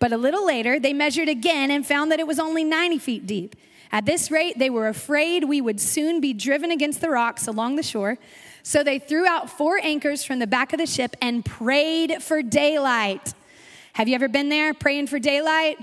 But 0.00 0.12
a 0.12 0.16
little 0.16 0.44
later, 0.44 0.80
they 0.80 0.92
measured 0.92 1.28
again 1.28 1.70
and 1.70 1.86
found 1.86 2.10
that 2.10 2.20
it 2.20 2.26
was 2.26 2.40
only 2.40 2.64
90 2.64 2.98
feet 2.98 3.26
deep. 3.26 3.54
At 3.92 4.04
this 4.04 4.30
rate, 4.30 4.58
they 4.58 4.68
were 4.68 4.88
afraid 4.88 5.44
we 5.44 5.60
would 5.60 5.80
soon 5.80 6.20
be 6.20 6.34
driven 6.34 6.72
against 6.72 7.00
the 7.00 7.08
rocks 7.08 7.46
along 7.46 7.76
the 7.76 7.84
shore. 7.84 8.18
So 8.64 8.82
they 8.82 8.98
threw 8.98 9.26
out 9.26 9.48
four 9.48 9.78
anchors 9.80 10.24
from 10.24 10.40
the 10.40 10.46
back 10.48 10.72
of 10.72 10.80
the 10.80 10.86
ship 10.86 11.16
and 11.22 11.44
prayed 11.44 12.20
for 12.20 12.42
daylight. 12.42 13.32
Have 13.92 14.08
you 14.08 14.16
ever 14.16 14.28
been 14.28 14.48
there 14.48 14.74
praying 14.74 15.06
for 15.06 15.20
daylight? 15.20 15.78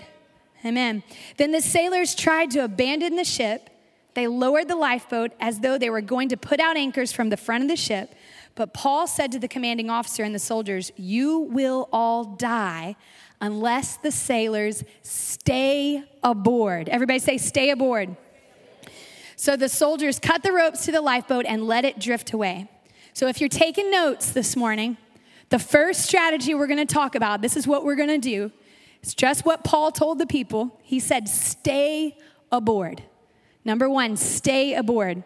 Amen. 0.65 1.03
Then 1.38 1.51
the 1.51 1.62
sailors 1.62 2.15
tried 2.15 2.51
to 2.51 2.63
abandon 2.63 3.15
the 3.15 3.24
ship. 3.24 3.70
They 4.13 4.27
lowered 4.27 4.67
the 4.67 4.75
lifeboat 4.75 5.32
as 5.39 5.60
though 5.60 5.77
they 5.77 5.89
were 5.89 6.01
going 6.01 6.29
to 6.29 6.38
put 6.38 6.60
out 6.60 6.77
anchors 6.77 7.12
from 7.12 7.29
the 7.29 7.38
front 7.38 7.63
of 7.63 7.70
the 7.70 7.75
ship. 7.75 8.13
But 8.55 8.74
Paul 8.74 9.08
said 9.08 9.32
to 9.32 9.39
the 9.39 9.48
commanding 9.48 9.89
officer 9.89 10.24
and 10.24 10.34
the 10.34 10.39
soldiers, 10.39 10.91
You 10.96 11.39
will 11.39 11.89
all 11.91 12.24
die 12.24 12.96
unless 13.41 13.98
the 13.98 14.12
sailors 14.12 14.84
stay 15.01 16.03
aboard. 16.22 16.88
Everybody 16.89 17.20
say, 17.20 17.38
Stay 17.38 17.72
aboard. 17.72 18.15
So 19.36 19.58
the 19.58 19.70
soldiers 19.70 20.20
cut 20.20 20.43
the 20.43 20.53
ropes 20.53 20.86
to 20.86 20.91
the 20.91 21.01
lifeboat 21.01 21.46
and 21.48 21.67
let 21.67 21.84
it 21.84 22.00
drift 22.00 22.32
away. 22.32 22.70
So 23.13 23.27
if 23.27 23.41
you're 23.41 23.50
taking 23.50 23.91
notes 23.91 24.32
this 24.32 24.55
morning, 24.55 24.98
the 25.50 25.60
first 25.60 26.01
strategy 26.01 26.55
we're 26.55 26.67
going 26.67 26.86
to 26.86 26.93
talk 26.93 27.15
about, 27.15 27.41
this 27.41 27.58
is 27.58 27.67
what 27.67 27.84
we're 27.84 27.96
going 27.96 28.10
to 28.10 28.17
do. 28.17 28.51
It's 29.03 29.13
just 29.13 29.45
what 29.45 29.63
Paul 29.63 29.91
told 29.91 30.17
the 30.17 30.25
people. 30.25 30.79
He 30.81 31.00
said, 31.00 31.29
Stay 31.29 32.17
aboard. 32.51 33.03
Number 33.63 33.88
one, 33.88 34.17
stay 34.17 34.74
aboard. 34.74 35.24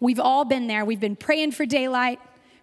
We've 0.00 0.18
all 0.18 0.46
been 0.46 0.66
there. 0.66 0.84
We've 0.84 0.98
been 0.98 1.16
praying 1.16 1.52
for 1.52 1.66
daylight 1.66 2.18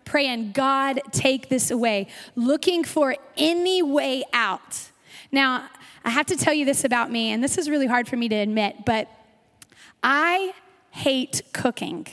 praying, 0.05 0.51
God, 0.51 1.01
take 1.11 1.49
this 1.49 1.71
away, 1.71 2.07
looking 2.35 2.83
for 2.83 3.15
any 3.37 3.81
way 3.81 4.23
out. 4.33 4.89
Now, 5.31 5.69
I 6.03 6.09
have 6.09 6.25
to 6.27 6.35
tell 6.35 6.53
you 6.53 6.65
this 6.65 6.83
about 6.83 7.11
me, 7.11 7.31
and 7.31 7.43
this 7.43 7.57
is 7.57 7.69
really 7.69 7.87
hard 7.87 8.07
for 8.07 8.17
me 8.17 8.29
to 8.29 8.35
admit, 8.35 8.85
but 8.85 9.09
I 10.01 10.53
hate 10.91 11.41
cooking. 11.53 12.07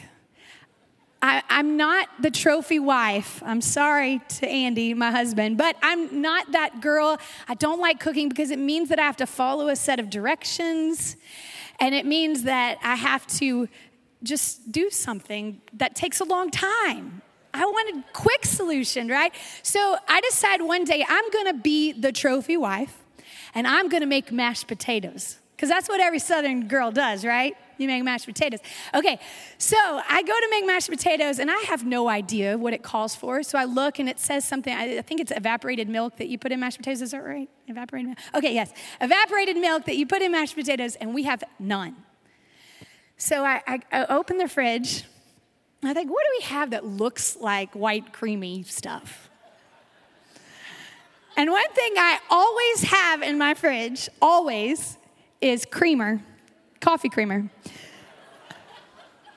I, 1.23 1.43
am 1.51 1.77
not 1.77 2.09
the 2.21 2.31
trophy 2.31 2.79
wife. 2.79 3.43
I'm 3.45 3.61
sorry 3.61 4.21
to 4.29 4.49
Andy, 4.49 4.95
my 4.95 5.11
husband, 5.11 5.59
but 5.59 5.77
I'm 5.83 6.23
not 6.23 6.53
that 6.53 6.81
girl. 6.81 7.19
I 7.47 7.55
don't 7.55 7.81
like 7.81 8.01
cooking 8.01 8.29
because 8.29 8.51
it 8.51 8.59
means 8.59 8.89
that 8.89 8.99
I 8.99 9.03
have 9.03 9.19
to 9.19 9.27
follow 9.27 9.69
a 9.69 9.77
set 9.77 10.01
of 10.01 10.09
directions, 10.09 11.17
and 11.79 11.95
it 11.95 12.07
means 12.07 12.45
that 12.45 12.79
I 12.83 12.95
have 12.95 13.27
to 13.39 13.69
just 14.23 14.73
do 14.73 14.91
something 14.91 15.61
that 15.75 15.95
takes 15.95 16.21
a 16.21 16.25
long 16.25 16.51
time. 16.51 17.23
I 17.53 17.65
wanted 17.65 18.05
quick 18.13 18.45
solution, 18.45 19.09
right? 19.09 19.33
So 19.63 19.97
I 20.09 20.21
decided 20.21 20.65
one 20.65 20.85
day 20.85 21.05
I'm 21.07 21.31
gonna 21.31 21.55
be 21.55 21.93
the 21.93 22.13
trophy 22.13 22.57
wife 22.57 22.97
and 23.55 23.67
I'm 23.67 23.89
gonna 23.89 24.07
make 24.07 24.31
mashed 24.31 24.69
potatoes. 24.69 25.39
Because 25.57 25.69
that's 25.69 25.89
what 25.89 26.01
every 26.01 26.21
Southern 26.21 26.69
girl 26.69 26.91
does, 26.91 27.25
right? 27.25 27.57
You 27.81 27.89
make 27.89 28.05
mashed 28.05 28.27
potatoes. 28.27 28.61
Okay, 28.95 29.19
so 29.59 29.77
I 29.77 30.23
go 30.23 30.33
to 30.33 30.49
make 30.51 30.67
mashed 30.67 30.91
potatoes 30.91 31.39
and 31.39 31.51
I 31.51 31.59
have 31.67 31.85
no 31.85 32.09
idea 32.09 32.59
what 32.59 32.73
it 32.73 32.83
calls 32.83 33.15
for. 33.15 33.43
So 33.43 33.59
I 33.59 33.65
look 33.65 33.99
and 33.99 34.09
it 34.09 34.19
says 34.19 34.45
something, 34.45 34.73
I 34.73 35.01
think 35.03 35.21
it's 35.21 35.33
evaporated 35.35 35.89
milk 35.89 36.17
that 36.19 36.29
you 36.29 36.39
put 36.39 36.53
in 36.53 36.61
mashed 36.61 36.79
potatoes. 36.79 37.03
Is 37.03 37.11
that 37.13 37.25
right? 37.25 37.49
Evaporated 37.67 38.09
milk? 38.09 38.19
Okay, 38.35 38.55
yes. 38.55 38.73
Evaporated 39.01 39.57
milk 39.57 39.87
that 39.87 39.97
you 39.97 40.07
put 40.07 40.23
in 40.23 40.33
mashed 40.33 40.55
potatoes 40.55 40.97
and 40.97 41.15
we 41.15 41.25
have 41.25 41.43
none. 41.59 41.97
So 43.17 43.45
I, 43.45 43.63
I, 43.67 43.81
I 43.91 44.07
open 44.07 44.39
the 44.39 44.49
fridge 44.49 45.05
I 45.83 45.95
think, 45.95 46.11
what 46.11 46.25
do 46.25 46.39
we 46.39 46.45
have 46.45 46.71
that 46.71 46.85
looks 46.85 47.37
like 47.37 47.75
white, 47.75 48.13
creamy 48.13 48.65
stuff? 48.65 49.31
And 51.37 51.51
one 51.51 51.73
thing 51.73 51.95
I 51.97 52.19
always 52.29 52.83
have 52.83 53.23
in 53.23 53.39
my 53.39 53.55
fridge, 53.55 54.11
always, 54.21 54.99
is 55.41 55.65
creamer, 55.65 56.21
coffee 56.81 57.09
creamer. 57.09 57.51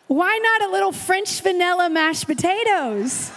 Why 0.08 0.38
not 0.38 0.70
a 0.70 0.72
little 0.72 0.92
French 0.92 1.42
vanilla 1.42 1.90
mashed 1.90 2.28
potatoes? 2.28 3.32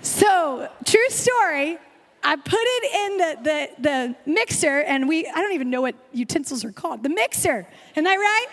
So, 0.00 0.68
true 0.84 1.08
story, 1.08 1.78
I 2.22 2.36
put 2.36 2.60
it 2.60 2.94
in 2.94 3.16
the, 3.18 3.42
the, 3.42 3.68
the 3.82 4.32
mixer, 4.32 4.80
and 4.80 5.08
we, 5.08 5.26
I 5.26 5.40
don't 5.40 5.52
even 5.52 5.70
know 5.70 5.82
what 5.82 5.94
utensils 6.12 6.64
are 6.64 6.72
called. 6.72 7.02
The 7.02 7.08
mixer, 7.08 7.66
isn't 7.92 8.04
that 8.04 8.16
right? 8.16 8.46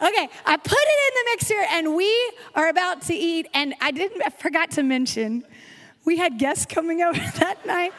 Okay, 0.00 0.28
I 0.46 0.56
put 0.56 0.78
it 0.78 0.98
in 1.08 1.14
the 1.14 1.30
mixer 1.32 1.60
and 1.72 1.96
we 1.96 2.32
are 2.54 2.68
about 2.68 3.02
to 3.02 3.14
eat. 3.14 3.48
And 3.52 3.74
I 3.80 3.90
didn't, 3.90 4.22
I 4.24 4.30
forgot 4.30 4.70
to 4.72 4.84
mention, 4.84 5.44
we 6.04 6.16
had 6.16 6.38
guests 6.38 6.66
coming 6.66 7.02
over 7.02 7.18
that 7.40 7.66
night. 7.66 7.92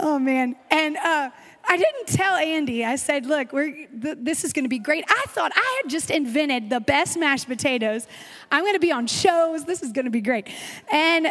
oh 0.00 0.18
man. 0.18 0.56
And 0.72 0.96
uh, 0.96 1.30
I 1.68 1.76
didn't 1.76 2.08
tell 2.08 2.36
Andy. 2.36 2.84
I 2.84 2.96
said, 2.96 3.26
look, 3.26 3.50
th- 3.50 3.88
this 4.20 4.44
is 4.44 4.52
going 4.52 4.64
to 4.64 4.68
be 4.68 4.78
great. 4.78 5.04
I 5.08 5.24
thought 5.28 5.52
I 5.54 5.80
had 5.82 5.90
just 5.90 6.10
invented 6.10 6.70
the 6.70 6.80
best 6.80 7.18
mashed 7.18 7.46
potatoes. 7.48 8.06
I'm 8.50 8.64
going 8.64 8.74
to 8.74 8.80
be 8.80 8.92
on 8.92 9.06
shows. 9.06 9.64
This 9.64 9.82
is 9.82 9.92
going 9.92 10.04
to 10.04 10.10
be 10.10 10.20
great. 10.20 10.48
And 10.90 11.28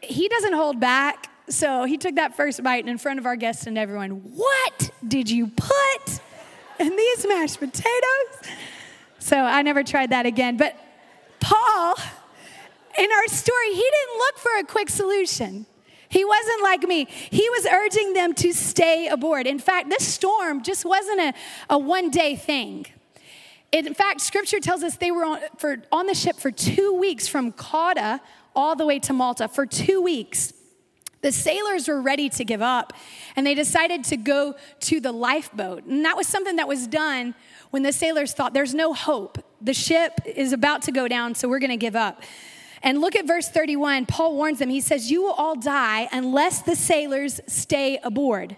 he 0.00 0.28
doesn't 0.28 0.52
hold 0.52 0.78
back. 0.78 1.30
So 1.48 1.84
he 1.84 1.98
took 1.98 2.14
that 2.16 2.36
first 2.36 2.62
bite 2.62 2.86
in 2.86 2.98
front 2.98 3.18
of 3.18 3.26
our 3.26 3.36
guests 3.36 3.66
and 3.66 3.76
everyone, 3.76 4.10
what 4.10 4.90
did 5.06 5.28
you 5.30 5.48
put 5.48 6.20
in 6.78 6.96
these 6.96 7.26
mashed 7.26 7.58
potatoes? 7.58 8.52
So 9.18 9.36
I 9.36 9.62
never 9.62 9.82
tried 9.82 10.10
that 10.10 10.26
again. 10.26 10.56
But 10.56 10.76
Paul, 11.40 11.96
in 12.98 13.10
our 13.10 13.28
story, 13.28 13.74
he 13.74 13.82
didn't 13.82 14.18
look 14.18 14.38
for 14.38 14.56
a 14.58 14.64
quick 14.64 14.90
solution. 14.90 15.66
He 16.12 16.26
wasn't 16.26 16.62
like 16.62 16.82
me. 16.82 17.06
He 17.08 17.48
was 17.48 17.66
urging 17.72 18.12
them 18.12 18.34
to 18.34 18.52
stay 18.52 19.08
aboard. 19.08 19.46
In 19.46 19.58
fact, 19.58 19.88
this 19.88 20.06
storm 20.06 20.62
just 20.62 20.84
wasn't 20.84 21.20
a, 21.20 21.34
a 21.70 21.78
one 21.78 22.10
day 22.10 22.36
thing. 22.36 22.84
In 23.72 23.94
fact, 23.94 24.20
scripture 24.20 24.60
tells 24.60 24.82
us 24.82 24.98
they 24.98 25.10
were 25.10 25.24
on, 25.24 25.40
for, 25.56 25.78
on 25.90 26.04
the 26.04 26.14
ship 26.14 26.36
for 26.36 26.50
two 26.50 26.92
weeks 26.92 27.28
from 27.28 27.50
Cauda 27.50 28.20
all 28.54 28.76
the 28.76 28.84
way 28.84 28.98
to 28.98 29.14
Malta 29.14 29.48
for 29.48 29.64
two 29.64 30.02
weeks. 30.02 30.52
The 31.22 31.32
sailors 31.32 31.88
were 31.88 32.02
ready 32.02 32.28
to 32.28 32.44
give 32.44 32.60
up 32.60 32.92
and 33.34 33.46
they 33.46 33.54
decided 33.54 34.04
to 34.04 34.18
go 34.18 34.54
to 34.80 35.00
the 35.00 35.12
lifeboat. 35.12 35.84
And 35.84 36.04
that 36.04 36.18
was 36.18 36.26
something 36.26 36.56
that 36.56 36.68
was 36.68 36.86
done 36.86 37.34
when 37.70 37.84
the 37.84 37.92
sailors 37.92 38.34
thought 38.34 38.52
there's 38.52 38.74
no 38.74 38.92
hope. 38.92 39.42
The 39.62 39.72
ship 39.72 40.20
is 40.26 40.52
about 40.52 40.82
to 40.82 40.92
go 40.92 41.08
down, 41.08 41.34
so 41.36 41.48
we're 41.48 41.58
going 41.58 41.70
to 41.70 41.78
give 41.78 41.96
up. 41.96 42.22
And 42.82 43.00
look 43.00 43.14
at 43.14 43.26
verse 43.26 43.48
31. 43.48 44.06
Paul 44.06 44.34
warns 44.34 44.58
them. 44.58 44.68
He 44.68 44.80
says, 44.80 45.10
You 45.10 45.22
will 45.22 45.32
all 45.32 45.54
die 45.54 46.08
unless 46.12 46.62
the 46.62 46.76
sailors 46.76 47.40
stay 47.46 47.98
aboard. 48.02 48.56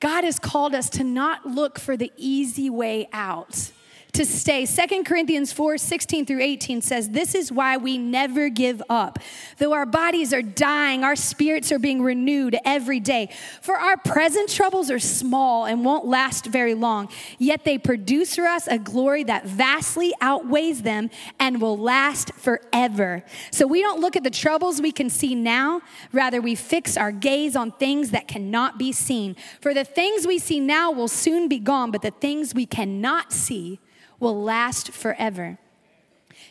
God 0.00 0.24
has 0.24 0.38
called 0.38 0.74
us 0.74 0.90
to 0.90 1.04
not 1.04 1.46
look 1.46 1.78
for 1.78 1.96
the 1.96 2.12
easy 2.16 2.70
way 2.70 3.08
out 3.12 3.70
to 4.16 4.24
stay. 4.24 4.64
Second 4.64 5.04
Corinthians 5.04 5.52
4 5.52 5.76
16 5.76 6.24
through 6.24 6.40
18 6.40 6.80
says, 6.80 7.10
This 7.10 7.34
is 7.34 7.52
why 7.52 7.76
we 7.76 7.98
never 7.98 8.48
give 8.48 8.82
up. 8.88 9.18
Though 9.58 9.74
our 9.74 9.84
bodies 9.84 10.32
are 10.32 10.40
dying, 10.40 11.04
our 11.04 11.16
spirits 11.16 11.70
are 11.70 11.78
being 11.78 12.00
renewed 12.00 12.56
every 12.64 12.98
day. 12.98 13.28
For 13.60 13.76
our 13.76 13.98
present 13.98 14.48
troubles 14.48 14.90
are 14.90 14.98
small 14.98 15.66
and 15.66 15.84
won't 15.84 16.06
last 16.06 16.46
very 16.46 16.72
long, 16.72 17.10
yet 17.38 17.64
they 17.64 17.76
produce 17.76 18.36
for 18.36 18.46
us 18.46 18.66
a 18.66 18.78
glory 18.78 19.22
that 19.24 19.44
vastly 19.44 20.14
outweighs 20.22 20.80
them 20.80 21.10
and 21.38 21.60
will 21.60 21.76
last 21.76 22.32
forever. 22.34 23.22
So 23.50 23.66
we 23.66 23.82
don't 23.82 24.00
look 24.00 24.16
at 24.16 24.24
the 24.24 24.30
troubles 24.30 24.80
we 24.80 24.92
can 24.92 25.10
see 25.10 25.34
now, 25.34 25.82
rather, 26.10 26.40
we 26.40 26.54
fix 26.54 26.96
our 26.96 27.12
gaze 27.12 27.54
on 27.54 27.72
things 27.72 28.12
that 28.12 28.28
cannot 28.28 28.78
be 28.78 28.92
seen. 28.92 29.36
For 29.60 29.74
the 29.74 29.84
things 29.84 30.26
we 30.26 30.38
see 30.38 30.58
now 30.58 30.90
will 30.90 31.08
soon 31.08 31.48
be 31.48 31.58
gone, 31.58 31.90
but 31.90 32.00
the 32.00 32.12
things 32.12 32.54
we 32.54 32.64
cannot 32.64 33.30
see 33.30 33.78
will 34.20 34.42
last 34.42 34.90
forever. 34.92 35.58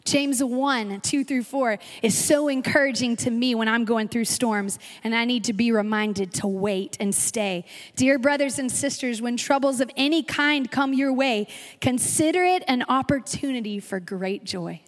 James 0.03 0.43
1, 0.43 1.01
2 1.01 1.23
through 1.23 1.43
4 1.43 1.79
is 2.03 2.17
so 2.17 2.47
encouraging 2.47 3.15
to 3.17 3.31
me 3.31 3.55
when 3.55 3.67
I'm 3.67 3.85
going 3.85 4.07
through 4.07 4.25
storms 4.25 4.77
and 5.03 5.15
I 5.15 5.25
need 5.25 5.45
to 5.45 5.53
be 5.53 5.71
reminded 5.71 6.33
to 6.35 6.47
wait 6.47 6.95
and 6.99 7.13
stay. 7.13 7.65
Dear 7.95 8.19
brothers 8.19 8.59
and 8.59 8.71
sisters, 8.71 9.21
when 9.21 9.35
troubles 9.35 9.81
of 9.81 9.89
any 9.97 10.21
kind 10.21 10.69
come 10.69 10.93
your 10.93 11.11
way, 11.11 11.47
consider 11.81 12.43
it 12.43 12.63
an 12.67 12.83
opportunity 12.87 13.79
for 13.79 13.99
great 13.99 14.43
joy. 14.43 14.81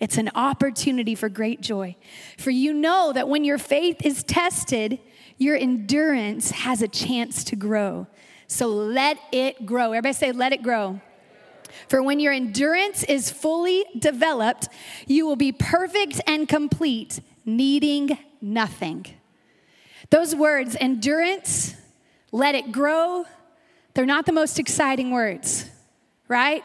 It's 0.00 0.18
an 0.18 0.30
opportunity 0.34 1.14
for 1.14 1.28
great 1.28 1.60
joy. 1.60 1.96
For 2.36 2.50
you 2.50 2.72
know 2.72 3.12
that 3.12 3.28
when 3.28 3.44
your 3.44 3.58
faith 3.58 4.04
is 4.04 4.22
tested, 4.22 4.98
your 5.38 5.56
endurance 5.56 6.50
has 6.50 6.82
a 6.82 6.88
chance 6.88 7.44
to 7.44 7.56
grow. 7.56 8.06
So 8.46 8.68
let 8.68 9.18
it 9.30 9.66
grow. 9.66 9.92
Everybody 9.92 10.14
say, 10.14 10.32
let 10.32 10.52
it 10.52 10.62
grow. 10.62 11.00
For 11.88 12.02
when 12.02 12.20
your 12.20 12.32
endurance 12.32 13.02
is 13.04 13.30
fully 13.30 13.84
developed, 13.98 14.68
you 15.06 15.26
will 15.26 15.36
be 15.36 15.52
perfect 15.52 16.20
and 16.26 16.48
complete, 16.48 17.20
needing 17.44 18.18
nothing. 18.40 19.06
Those 20.10 20.34
words, 20.34 20.76
endurance, 20.80 21.74
let 22.32 22.54
it 22.54 22.72
grow, 22.72 23.24
they're 23.94 24.06
not 24.06 24.26
the 24.26 24.32
most 24.32 24.58
exciting 24.58 25.10
words, 25.10 25.68
right? 26.28 26.62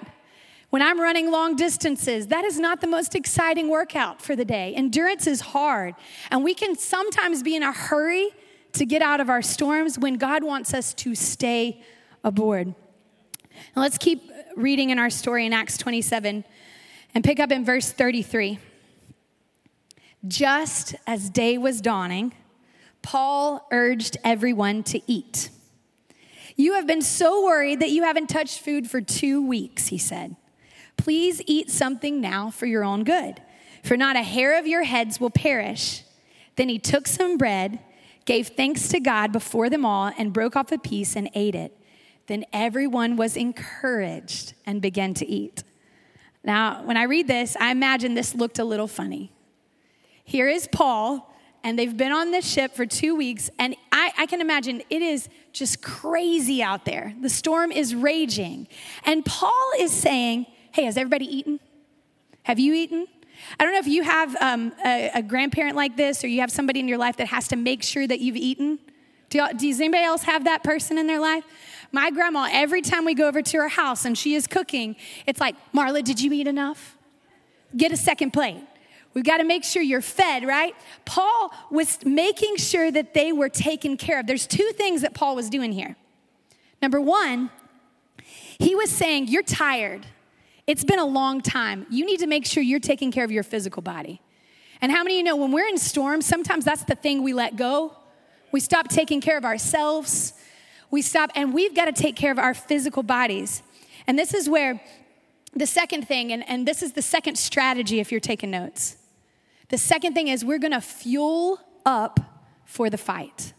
When 0.70 0.82
I'm 0.82 1.00
running 1.00 1.30
long 1.30 1.56
distances, 1.56 2.28
that 2.28 2.46
is 2.46 2.60
not 2.60 2.82
the 2.82 2.88
most 2.88 3.16
exciting 3.16 3.70
workout 3.70 4.22
for 4.22 4.36
the 4.36 4.46
day. 4.46 4.74
Endurance 4.76 5.28
is 5.28 5.42
hard, 5.42 5.96
and 6.32 6.44
we 6.44 6.54
can 6.54 6.76
sometimes 6.76 7.44
be 7.44 7.56
in 7.56 7.64
a 7.64 7.72
hurry 7.72 8.30
to 8.74 8.86
get 8.86 9.02
out 9.02 9.20
of 9.20 9.30
our 9.30 9.42
storms 9.42 10.00
when 10.00 10.16
God 10.16 10.44
wants 10.44 10.74
us 10.74 10.94
to 10.96 11.16
stay 11.16 11.82
aboard. 12.24 12.74
Now 13.76 13.84
let's 13.84 13.98
keep 13.98 14.32
reading 14.56 14.90
in 14.90 15.00
our 15.00 15.10
story 15.10 15.46
in 15.46 15.54
Acts 15.54 15.78
27 15.78 16.44
and 17.14 17.24
pick 17.24 17.40
up 17.40 17.52
in 17.52 17.66
verse 17.66 17.92
33. 17.92 18.60
Just 20.28 20.96
as 21.06 21.30
day 21.30 21.58
was 21.58 21.82
dawning, 21.82 22.34
Paul 23.02 23.68
urged 23.72 24.18
everyone 24.24 24.84
to 24.84 25.02
eat. 25.12 25.50
You 26.56 26.74
have 26.74 26.88
been 26.88 27.02
so 27.02 27.44
worried 27.44 27.80
that 27.80 27.90
you 27.90 28.04
haven't 28.04 28.28
touched 28.28 28.60
food 28.60 28.90
for 28.90 29.02
two 29.02 29.46
weeks, 29.46 29.88
he 29.88 29.98
said. 29.98 30.36
Please 30.98 31.42
eat 31.46 31.70
something 31.70 32.22
now 32.22 32.50
for 32.50 32.66
your 32.66 32.84
own 32.84 33.04
good, 33.04 33.42
for 33.84 33.98
not 33.98 34.16
a 34.16 34.24
hair 34.24 34.58
of 34.58 34.68
your 34.68 34.84
heads 34.84 35.20
will 35.20 35.32
perish. 35.32 36.04
Then 36.56 36.70
he 36.70 36.80
took 36.80 37.08
some 37.08 37.38
bread, 37.38 37.80
gave 38.26 38.50
thanks 38.50 38.88
to 38.90 39.00
God 39.00 39.32
before 39.32 39.70
them 39.70 39.86
all, 39.86 40.12
and 40.18 40.32
broke 40.32 40.56
off 40.56 40.72
a 40.72 40.78
piece 40.78 41.16
and 41.16 41.30
ate 41.34 41.56
it. 41.56 41.78
Then 42.28 42.46
everyone 42.54 43.18
was 43.18 43.36
encouraged 43.36 44.54
and 44.66 44.82
began 44.82 45.14
to 45.16 45.28
eat. 45.28 45.64
Now, 46.44 46.84
when 46.84 46.98
I 46.98 47.04
read 47.04 47.28
this, 47.28 47.56
I 47.60 47.72
imagine 47.72 48.16
this 48.16 48.36
looked 48.36 48.60
a 48.60 48.66
little 48.66 48.88
funny. 48.88 49.32
Here 50.24 50.48
is 50.48 50.68
Paul, 50.72 51.34
and 51.64 51.80
they've 51.80 51.96
been 51.96 52.12
on 52.12 52.32
this 52.32 52.50
ship 52.50 52.76
for 52.76 52.86
two 52.86 53.16
weeks, 53.16 53.50
and 53.60 53.76
I, 53.92 54.12
I, 54.18 54.26
can 54.26 54.42
imagine 54.42 54.82
it 54.90 55.02
is 55.02 55.30
just 55.54 55.82
crazy 55.82 56.62
out 56.62 56.86
there. 56.86 57.14
The 57.22 57.30
storm 57.30 57.72
is 57.72 57.96
raging. 57.96 58.68
And 59.06 59.26
Paul 59.26 59.72
is 59.80 59.92
saying, 59.92 60.46
Hey, 60.72 60.86
has 60.86 60.98
everybody 60.98 61.26
eaten? 61.26 61.60
Have 62.44 62.60
you 62.60 62.74
eaten? 62.74 63.08
I 63.60 63.64
don't 63.64 63.74
know 63.74 63.80
if 63.80 63.88
you 63.88 64.04
have 64.04 64.36
um, 64.42 64.74
a, 64.86 65.12
a, 65.16 65.22
grandparent 65.22 65.76
like 65.76 65.96
this 65.98 66.24
or 66.24 66.28
you 66.28 66.42
have 66.42 66.52
somebody 66.52 66.80
in 66.80 66.88
your 66.88 66.98
life 66.98 67.18
that 67.18 67.28
has 67.28 67.48
to 67.50 67.56
make 67.56 67.84
sure 67.84 68.08
that 68.08 68.20
you've 68.20 68.36
eaten. 68.36 68.80
Do 69.30 69.46
does 69.56 69.80
anybody 69.80 70.04
else 70.04 70.24
have 70.24 70.44
that 70.46 70.64
person 70.64 70.98
in 70.98 71.08
their 71.08 71.20
life? 71.20 71.44
My 71.94 72.10
grandma, 72.10 72.50
every 72.52 72.82
time 72.82 73.06
we 73.06 73.14
go 73.14 73.28
over 73.28 73.44
to 73.44 73.58
her 73.58 73.68
house 73.70 74.04
and 74.04 74.18
she 74.18 74.34
is 74.34 74.48
cooking, 74.48 74.96
it's 75.28 75.40
like, 75.40 75.56
Marla, 75.74 76.04
did 76.04 76.20
you 76.20 76.34
eat 76.34 76.48
enough? 76.48 76.98
Get 77.78 77.92
a 77.92 77.98
second 77.98 78.32
plate. 78.32 78.62
We've 79.14 79.24
got 79.24 79.38
to 79.38 79.44
make 79.44 79.64
sure 79.64 79.84
you're 79.84 80.02
fed, 80.02 80.44
right? 80.44 80.76
Paul 81.06 81.52
was 81.70 82.04
making 82.04 82.58
sure 82.58 82.90
that 82.92 83.14
they 83.14 83.32
were 83.32 83.48
taken 83.48 83.96
care 83.96 84.20
of. 84.20 84.26
There's 84.26 84.48
two 84.48 84.72
things 84.72 85.04
that 85.04 85.14
Paul 85.14 85.36
was 85.36 85.52
doing 85.52 85.72
here. 85.72 85.96
Number 86.82 87.00
one, 87.00 87.52
he 88.58 88.74
was 88.74 88.90
saying, 88.90 89.28
You're 89.28 89.44
tired. 89.44 90.08
It's 90.66 90.84
been 90.84 90.98
a 91.00 91.06
long 91.06 91.42
time. 91.42 91.86
You 91.92 92.08
need 92.08 92.22
to 92.22 92.28
make 92.28 92.46
sure 92.48 92.64
you're 92.64 92.80
taking 92.80 93.12
care 93.12 93.24
of 93.24 93.32
your 93.32 93.44
physical 93.44 93.84
body. 93.84 94.20
And 94.82 94.92
how 94.92 95.04
many 95.04 95.16
of 95.16 95.18
you 95.20 95.24
know 95.24 95.36
when 95.36 95.52
we're 95.52 95.68
in 95.68 95.78
storms, 95.78 96.26
sometimes 96.26 96.66
that's 96.66 96.86
the 96.86 96.96
thing 96.96 97.22
we 97.22 97.34
let 97.34 97.56
go? 97.56 97.96
We 98.52 98.62
stop 98.62 98.88
taking 98.88 99.22
care 99.22 99.38
of 99.38 99.46
ourselves. 99.46 100.34
We 100.94 101.02
stop, 101.02 101.32
and 101.34 101.56
we've 101.56 101.74
got 101.74 101.86
to 101.86 101.92
take 101.92 102.16
care 102.16 102.32
of 102.32 102.38
our 102.38 102.54
physical 102.54 103.02
bodies. 103.02 103.64
And 104.06 104.20
this 104.20 104.32
is 104.32 104.48
where 104.48 104.80
the 105.56 105.66
second 105.66 106.08
thing, 106.08 106.32
and, 106.32 106.48
and 106.48 106.68
this 106.68 106.84
is 106.84 106.94
the 106.94 107.02
second 107.02 107.36
strategy 107.36 108.00
if 108.00 108.12
you're 108.12 108.20
taking 108.20 108.52
notes. 108.52 108.98
The 109.70 109.80
second 109.80 110.14
thing 110.14 110.28
is 110.28 110.46
we're 110.46 110.60
gonna 110.60 110.80
fuel 110.80 111.60
up 111.84 112.20
for 112.66 112.92
the 112.92 113.00
fight. 113.00 113.54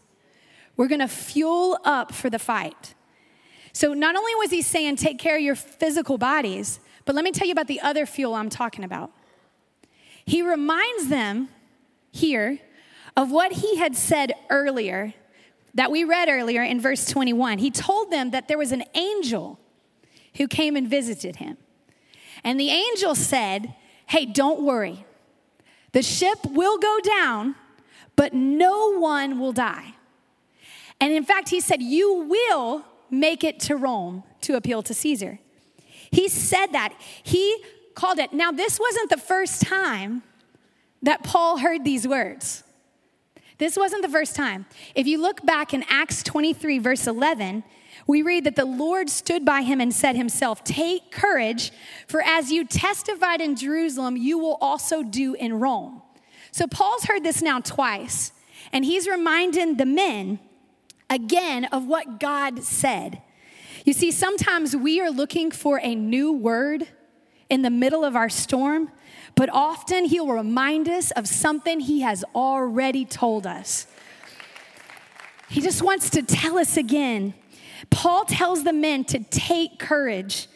We're 0.77 0.87
gonna 0.87 1.09
fuel 1.09 1.77
up 1.83 2.13
for 2.13 2.29
the 2.29 2.39
fight. 2.39 2.93
So, 3.73 3.93
not 3.93 4.15
only 4.15 4.33
was 4.35 4.49
he 4.49 4.61
saying 4.61 4.95
take 4.95 5.19
care 5.19 5.35
of 5.35 5.41
your 5.41 5.55
physical 5.55 6.17
bodies, 6.17 6.79
but 7.03 7.15
let 7.15 7.25
me 7.25 7.33
tell 7.33 7.47
you 7.47 7.51
about 7.51 7.67
the 7.67 7.81
other 7.81 8.05
fuel 8.05 8.33
I'm 8.33 8.49
talking 8.49 8.85
about. 8.85 9.11
He 10.25 10.41
reminds 10.41 11.09
them 11.09 11.49
here 12.11 12.59
of 13.17 13.29
what 13.29 13.51
he 13.51 13.75
had 13.75 13.97
said 13.97 14.31
earlier, 14.49 15.13
that 15.75 15.91
we 15.91 16.03
read 16.03 16.29
earlier 16.29 16.63
in 16.63 16.81
verse 16.81 17.05
21. 17.05 17.59
He 17.59 17.69
told 17.69 18.11
them 18.11 18.31
that 18.31 18.47
there 18.47 18.57
was 18.57 18.71
an 18.71 18.83
angel 18.95 19.59
who 20.35 20.47
came 20.47 20.75
and 20.75 20.89
visited 20.89 21.37
him. 21.37 21.57
And 22.43 22.59
the 22.59 22.69
angel 22.69 23.15
said, 23.15 23.75
Hey, 24.07 24.25
don't 24.25 24.61
worry. 24.61 25.05
The 25.91 26.01
ship 26.01 26.39
will 26.45 26.77
go 26.77 26.99
down, 27.03 27.55
but 28.15 28.33
no 28.33 28.97
one 28.97 29.39
will 29.39 29.53
die. 29.53 29.95
And 30.99 31.11
in 31.13 31.23
fact, 31.23 31.49
he 31.49 31.59
said, 31.59 31.81
You 31.81 32.25
will 32.29 32.85
make 33.09 33.43
it 33.43 33.59
to 33.61 33.75
Rome 33.75 34.23
to 34.41 34.55
appeal 34.55 34.83
to 34.83 34.93
Caesar. 34.93 35.39
He 36.11 36.29
said 36.29 36.67
that. 36.67 36.93
He 37.23 37.63
called 37.95 38.19
it. 38.19 38.33
Now, 38.33 38.51
this 38.51 38.79
wasn't 38.79 39.09
the 39.09 39.17
first 39.17 39.61
time 39.61 40.23
that 41.01 41.23
Paul 41.23 41.57
heard 41.57 41.83
these 41.83 42.07
words. 42.07 42.63
This 43.57 43.77
wasn't 43.77 44.01
the 44.01 44.09
first 44.09 44.35
time. 44.35 44.65
If 44.95 45.07
you 45.07 45.21
look 45.21 45.45
back 45.45 45.73
in 45.73 45.83
Acts 45.89 46.23
23, 46.23 46.79
verse 46.79 47.07
11, 47.07 47.63
we 48.07 48.21
read 48.21 48.43
that 48.43 48.55
the 48.55 48.65
Lord 48.65 49.09
stood 49.09 49.45
by 49.45 49.61
him 49.61 49.79
and 49.79 49.93
said 49.93 50.15
himself, 50.15 50.63
Take 50.63 51.11
courage, 51.11 51.71
for 52.07 52.21
as 52.21 52.51
you 52.51 52.65
testified 52.65 53.41
in 53.41 53.55
Jerusalem, 53.55 54.17
you 54.17 54.37
will 54.37 54.57
also 54.61 55.01
do 55.03 55.33
in 55.33 55.59
Rome. 55.59 56.01
So 56.51 56.67
Paul's 56.67 57.05
heard 57.05 57.23
this 57.23 57.41
now 57.41 57.59
twice, 57.59 58.31
and 58.71 58.85
he's 58.85 59.07
reminding 59.07 59.77
the 59.77 59.85
men 59.85 60.39
again 61.09 61.65
of 61.65 61.85
what 61.85 62.19
God 62.19 62.63
said. 62.63 63.21
You 63.85 63.93
see, 63.93 64.11
sometimes 64.11 64.75
we 64.75 64.99
are 64.99 65.09
looking 65.09 65.51
for 65.51 65.79
a 65.81 65.95
new 65.95 66.33
word 66.33 66.87
in 67.49 67.61
the 67.61 67.69
middle 67.69 68.03
of 68.03 68.15
our 68.15 68.29
storm, 68.29 68.91
but 69.35 69.49
often 69.51 70.05
He'll 70.05 70.27
remind 70.27 70.89
us 70.89 71.11
of 71.11 71.27
something 71.27 71.79
He 71.81 72.01
has 72.01 72.23
already 72.33 73.05
told 73.05 73.45
us. 73.45 73.87
He 75.49 75.61
just 75.61 75.81
wants 75.81 76.09
to 76.11 76.23
tell 76.23 76.57
us 76.57 76.77
again. 76.77 77.33
Paul 77.89 78.25
tells 78.25 78.63
the 78.63 78.73
men 78.73 79.03
to 79.05 79.19
take 79.19 79.77
courage. 79.77 80.47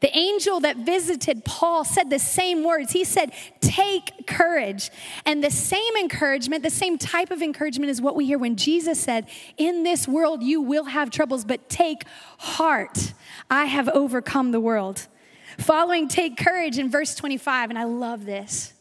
The 0.00 0.16
angel 0.16 0.60
that 0.60 0.78
visited 0.78 1.44
Paul 1.44 1.84
said 1.84 2.08
the 2.08 2.20
same 2.20 2.62
words. 2.62 2.92
He 2.92 3.04
said, 3.04 3.32
Take 3.60 4.26
courage. 4.28 4.90
And 5.26 5.42
the 5.42 5.50
same 5.50 5.96
encouragement, 5.96 6.62
the 6.62 6.70
same 6.70 6.98
type 6.98 7.32
of 7.32 7.42
encouragement 7.42 7.90
is 7.90 8.00
what 8.00 8.14
we 8.14 8.24
hear 8.24 8.38
when 8.38 8.54
Jesus 8.54 9.00
said, 9.00 9.28
In 9.56 9.82
this 9.82 10.06
world 10.06 10.42
you 10.42 10.60
will 10.60 10.84
have 10.84 11.10
troubles, 11.10 11.44
but 11.44 11.68
take 11.68 12.04
heart. 12.38 13.12
I 13.50 13.64
have 13.64 13.88
overcome 13.88 14.52
the 14.52 14.60
world. 14.60 15.08
Following 15.58 16.08
take 16.08 16.36
courage 16.36 16.78
in 16.78 16.90
verse 16.90 17.14
25, 17.14 17.70
and 17.70 17.78
I 17.78 17.84
love 17.84 18.24
this. 18.24 18.72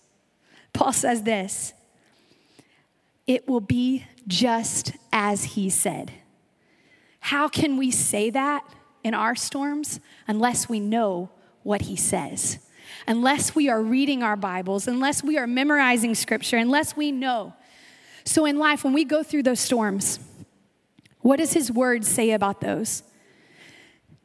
Paul 0.74 0.94
says 0.94 1.24
this 1.24 1.74
It 3.26 3.48
will 3.48 3.62
be 3.62 4.06
just 4.28 4.94
as 5.12 5.44
he 5.44 5.70
said. 5.70 6.12
How 7.20 7.48
can 7.48 7.78
we 7.78 7.92
say 7.92 8.30
that? 8.30 8.64
in 9.08 9.14
our 9.14 9.36
storms 9.36 10.02
unless 10.28 10.68
we 10.68 10.82
know 10.82 11.30
what 11.64 11.84
he 11.84 11.96
says. 11.96 12.60
Unless 13.08 13.56
we 13.56 13.70
are 13.70 13.82
reading 13.82 14.22
our 14.22 14.36
Bibles, 14.36 14.88
unless 14.88 15.24
we 15.24 15.38
are 15.38 15.48
memorizing 15.48 16.14
scripture, 16.14 16.58
unless 16.58 16.96
we 16.96 17.12
know. 17.12 17.54
So 18.26 18.46
in 18.46 18.58
life, 18.60 18.84
when 18.84 18.94
we 18.94 19.06
go 19.06 19.24
through 19.24 19.44
those 19.44 19.62
storms, 19.62 20.20
what 21.22 21.38
does 21.38 21.54
his 21.54 21.72
word 21.72 22.06
say 22.06 22.32
about 22.32 22.60
those? 22.60 23.04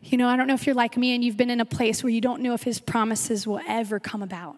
You 0.02 0.18
know, 0.18 0.28
I 0.28 0.36
don't 0.36 0.46
know 0.46 0.54
if 0.54 0.66
you're 0.66 0.74
like 0.74 0.96
me 0.96 1.14
and 1.14 1.22
you've 1.22 1.36
been 1.36 1.50
in 1.50 1.60
a 1.60 1.64
place 1.64 2.02
where 2.02 2.10
you 2.10 2.20
don't 2.20 2.42
know 2.42 2.54
if 2.54 2.64
his 2.64 2.80
promises 2.80 3.46
will 3.46 3.60
ever 3.66 4.00
come 4.00 4.22
about. 4.22 4.56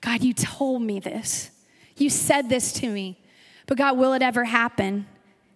God, 0.00 0.22
you 0.22 0.32
told 0.32 0.82
me 0.82 1.00
this. 1.00 1.50
You 1.96 2.08
said 2.08 2.48
this 2.48 2.72
to 2.74 2.88
me. 2.88 3.18
But 3.66 3.78
God, 3.78 3.98
will 3.98 4.12
it 4.12 4.22
ever 4.22 4.44
happen? 4.44 5.06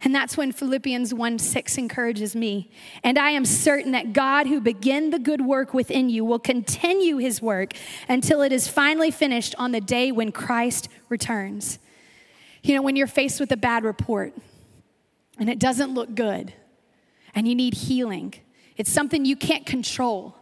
And 0.02 0.14
that's 0.14 0.36
when 0.36 0.52
Philippians 0.52 1.12
1 1.12 1.38
6 1.38 1.78
encourages 1.78 2.36
me. 2.36 2.70
And 3.02 3.18
I 3.18 3.30
am 3.30 3.44
certain 3.44 3.92
that 3.92 4.12
God, 4.12 4.46
who 4.46 4.60
began 4.60 5.10
the 5.10 5.18
good 5.18 5.40
work 5.40 5.74
within 5.74 6.08
you, 6.08 6.24
will 6.24 6.38
continue 6.38 7.16
his 7.18 7.42
work 7.42 7.72
until 8.08 8.42
it 8.42 8.52
is 8.52 8.68
finally 8.68 9.10
finished 9.10 9.54
on 9.58 9.72
the 9.72 9.80
day 9.80 10.12
when 10.12 10.32
Christ 10.32 10.88
returns. 11.08 11.78
You 12.62 12.74
know, 12.74 12.82
when 12.82 12.96
you're 12.96 13.06
faced 13.06 13.40
with 13.40 13.50
a 13.52 13.56
bad 13.56 13.84
report 13.84 14.34
and 15.38 15.48
it 15.50 15.58
doesn't 15.58 15.94
look 15.94 16.14
good 16.14 16.52
and 17.34 17.48
you 17.48 17.54
need 17.54 17.74
healing, 17.74 18.34
it's 18.78 18.90
something 18.90 19.24
you 19.24 19.36
can't 19.36 19.66
control. 19.66 20.34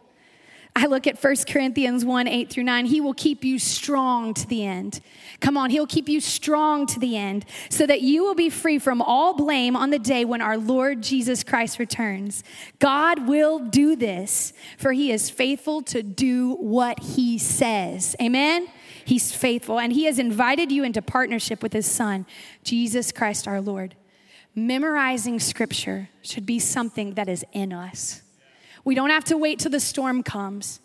I 0.79 0.85
look 0.85 1.07
at 1.07 1.21
1 1.21 1.35
Corinthians 1.49 2.05
1 2.05 2.27
8 2.27 2.51
through 2.51 2.63
9. 2.63 2.85
He 2.85 3.01
will 3.01 3.15
keep 3.15 3.43
you 3.43 3.57
strong 3.57 4.35
to 4.35 4.45
the 4.45 4.63
end. 4.63 4.99
Come 5.39 5.57
on, 5.57 5.71
He'll 5.71 5.87
keep 5.87 6.07
you 6.07 6.21
strong 6.21 6.85
to 6.85 6.99
the 6.99 7.17
end 7.17 7.45
so 7.71 7.87
that 7.87 8.03
you 8.03 8.23
will 8.23 8.35
be 8.35 8.51
free 8.51 8.77
from 8.77 9.01
all 9.01 9.33
blame 9.33 9.75
on 9.75 9.89
the 9.89 9.97
day 9.97 10.23
when 10.23 10.39
our 10.39 10.55
Lord 10.55 11.01
Jesus 11.01 11.43
Christ 11.43 11.79
returns. 11.79 12.43
God 12.77 13.27
will 13.27 13.57
do 13.57 13.95
this, 13.95 14.53
for 14.77 14.91
He 14.91 15.11
is 15.11 15.31
faithful 15.31 15.81
to 15.81 16.03
do 16.03 16.53
what 16.59 16.99
He 16.99 17.39
says. 17.39 18.15
Amen? 18.21 18.67
He's 19.03 19.33
faithful, 19.33 19.79
and 19.79 19.91
He 19.91 20.03
has 20.03 20.19
invited 20.19 20.71
you 20.71 20.83
into 20.83 21.01
partnership 21.01 21.63
with 21.63 21.73
His 21.73 21.87
Son, 21.87 22.27
Jesus 22.63 23.11
Christ 23.11 23.47
our 23.47 23.61
Lord. 23.61 23.95
Memorizing 24.53 25.39
Scripture 25.39 26.09
should 26.21 26.45
be 26.45 26.59
something 26.59 27.15
that 27.15 27.27
is 27.27 27.43
in 27.51 27.73
us. 27.73 28.21
We 28.87 28.95
don't 28.95 29.09
have 29.09 29.25
to 29.25 29.37
wait 29.37 29.59
till 29.59 29.71
the 29.71 29.81
storm 29.81 30.23
comes. 30.23 30.79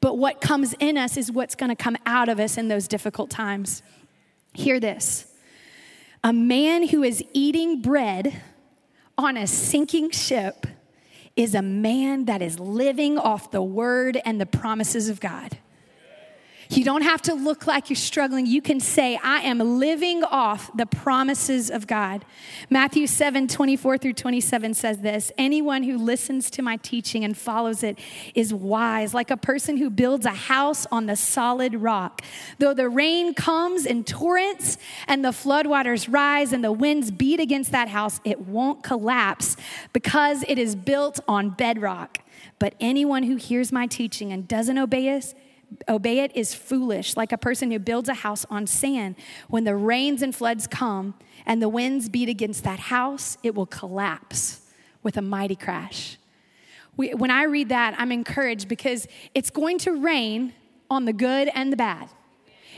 But 0.00 0.16
what 0.16 0.40
comes 0.40 0.72
in 0.74 0.96
us 0.96 1.16
is 1.16 1.32
what's 1.32 1.56
going 1.56 1.70
to 1.70 1.74
come 1.74 1.96
out 2.06 2.28
of 2.28 2.38
us 2.38 2.56
in 2.56 2.68
those 2.68 2.86
difficult 2.86 3.28
times. 3.28 3.82
Hear 4.52 4.78
this. 4.78 5.26
A 6.22 6.32
man 6.32 6.86
who 6.86 7.02
is 7.02 7.24
eating 7.32 7.82
bread 7.82 8.40
on 9.18 9.36
a 9.36 9.48
sinking 9.48 10.12
ship 10.12 10.64
is 11.34 11.56
a 11.56 11.60
man 11.60 12.26
that 12.26 12.40
is 12.40 12.60
living 12.60 13.18
off 13.18 13.50
the 13.50 13.62
word 13.62 14.20
and 14.24 14.40
the 14.40 14.46
promises 14.46 15.08
of 15.08 15.18
God. 15.18 15.58
You 16.70 16.84
don't 16.84 17.02
have 17.02 17.20
to 17.22 17.34
look 17.34 17.66
like 17.66 17.90
you're 17.90 17.96
struggling. 17.96 18.46
You 18.46 18.62
can 18.62 18.78
say, 18.78 19.18
I 19.24 19.40
am 19.40 19.58
living 19.58 20.22
off 20.22 20.70
the 20.76 20.86
promises 20.86 21.68
of 21.68 21.88
God. 21.88 22.24
Matthew 22.70 23.08
7 23.08 23.48
24 23.48 23.98
through 23.98 24.12
27 24.12 24.74
says 24.74 24.98
this 24.98 25.32
Anyone 25.36 25.82
who 25.82 25.98
listens 25.98 26.48
to 26.50 26.62
my 26.62 26.76
teaching 26.76 27.24
and 27.24 27.36
follows 27.36 27.82
it 27.82 27.98
is 28.36 28.54
wise, 28.54 29.12
like 29.12 29.32
a 29.32 29.36
person 29.36 29.78
who 29.78 29.90
builds 29.90 30.24
a 30.26 30.30
house 30.30 30.86
on 30.92 31.06
the 31.06 31.16
solid 31.16 31.74
rock. 31.74 32.22
Though 32.58 32.74
the 32.74 32.88
rain 32.88 33.34
comes 33.34 33.84
in 33.84 34.04
torrents 34.04 34.78
and 35.08 35.24
the 35.24 35.30
floodwaters 35.30 36.06
rise 36.08 36.52
and 36.52 36.62
the 36.62 36.70
winds 36.70 37.10
beat 37.10 37.40
against 37.40 37.72
that 37.72 37.88
house, 37.88 38.20
it 38.22 38.42
won't 38.42 38.84
collapse 38.84 39.56
because 39.92 40.44
it 40.46 40.56
is 40.56 40.76
built 40.76 41.18
on 41.26 41.50
bedrock. 41.50 42.20
But 42.60 42.74
anyone 42.78 43.24
who 43.24 43.34
hears 43.34 43.72
my 43.72 43.88
teaching 43.88 44.30
and 44.30 44.46
doesn't 44.46 44.78
obey 44.78 45.08
it, 45.08 45.34
obey 45.88 46.20
it 46.20 46.34
is 46.36 46.54
foolish, 46.54 47.16
like 47.16 47.32
a 47.32 47.38
person 47.38 47.70
who 47.70 47.78
builds 47.78 48.08
a 48.08 48.14
house 48.14 48.44
on 48.50 48.66
sand. 48.66 49.16
When 49.48 49.64
the 49.64 49.76
rains 49.76 50.22
and 50.22 50.34
floods 50.34 50.66
come 50.66 51.14
and 51.46 51.62
the 51.62 51.68
winds 51.68 52.08
beat 52.08 52.28
against 52.28 52.64
that 52.64 52.78
house, 52.78 53.38
it 53.42 53.54
will 53.54 53.66
collapse 53.66 54.60
with 55.02 55.16
a 55.16 55.22
mighty 55.22 55.56
crash. 55.56 56.18
We, 56.96 57.14
when 57.14 57.30
I 57.30 57.44
read 57.44 57.68
that, 57.70 57.94
I'm 57.98 58.12
encouraged 58.12 58.68
because 58.68 59.06
it's 59.34 59.50
going 59.50 59.78
to 59.80 59.92
rain 59.92 60.52
on 60.90 61.04
the 61.04 61.12
good 61.12 61.50
and 61.54 61.72
the 61.72 61.76
bad. 61.76 62.08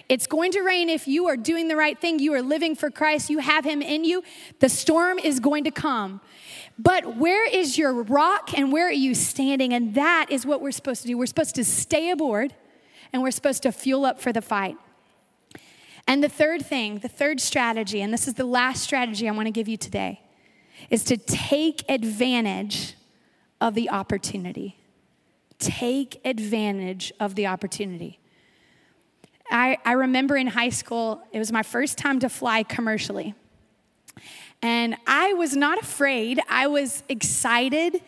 It's 0.09 0.26
going 0.26 0.52
to 0.52 0.61
rain 0.61 0.88
if 0.88 1.09
you 1.09 1.28
are 1.28 1.37
doing 1.37 1.68
the 1.68 1.76
right 1.76 1.98
thing, 1.98 2.18
you 2.18 2.35
are 2.35 2.42
living 2.42 2.74
for 2.74 2.90
Christ, 2.90 3.31
you 3.31 3.38
have 3.38 3.64
Him 3.64 3.81
in 3.81 4.05
you. 4.05 4.22
The 4.59 4.68
storm 4.68 5.18
is 5.18 5.40
going 5.40 5.64
to 5.64 5.70
come. 5.70 6.20
But 6.78 7.16
where 7.16 7.48
is 7.48 7.78
your 7.78 8.02
rock 8.02 8.57
and 8.57 8.72
where 8.72 8.88
are 8.88 8.92
you 8.92 9.14
standing? 9.14 9.72
And 9.72 9.94
that 9.94 10.26
is 10.31 10.44
what 10.44 10.61
we're 10.61 10.72
supposed 10.72 11.02
to 11.02 11.09
do. 11.09 11.16
We're 11.16 11.26
supposed 11.26 11.55
to 11.55 11.64
stay 11.64 12.11
aboard 12.11 12.55
and 13.12 13.22
we're 13.22 13.31
supposed 13.31 13.62
to 13.64 13.72
fuel 13.72 14.05
up 14.05 14.20
for 14.20 14.33
the 14.33 14.42
fight. 14.42 14.77
And 16.07 16.22
the 16.22 16.29
third 16.29 16.64
thing, 16.64 16.98
the 16.98 17.09
third 17.09 17.40
strategy, 17.40 18.01
and 18.01 18.12
this 18.12 18.27
is 18.27 18.35
the 18.35 18.44
last 18.44 18.83
strategy 18.83 19.29
I 19.29 19.33
want 19.33 19.46
to 19.46 19.53
give 19.53 19.68
you 19.68 19.77
today, 19.77 20.20
is 20.90 21.05
to 21.05 21.16
take 21.16 21.85
advantage 21.88 22.94
of 23.61 23.75
the 23.75 23.90
opportunity. 23.90 24.77
Take 25.59 26.20
advantage 26.25 27.12
of 27.20 27.37
the 27.37 27.46
opportunity. 27.46 28.18
I, 29.51 29.79
I 29.85 29.92
remember 29.92 30.37
in 30.37 30.48
high 30.48 30.70
school, 30.70 31.22
it 31.31 31.38
was 31.38 31.53
my 31.53 31.62
first 31.62 31.98
time 31.98 32.18
to 32.20 32.29
fly 32.29 32.62
commercially. 32.62 33.35
And 34.61 34.96
I 35.07 35.35
was 35.35 35.57
not 35.57 35.81
afraid, 35.81 36.40
I 36.48 36.68
was 36.68 37.03
excited 37.09 38.01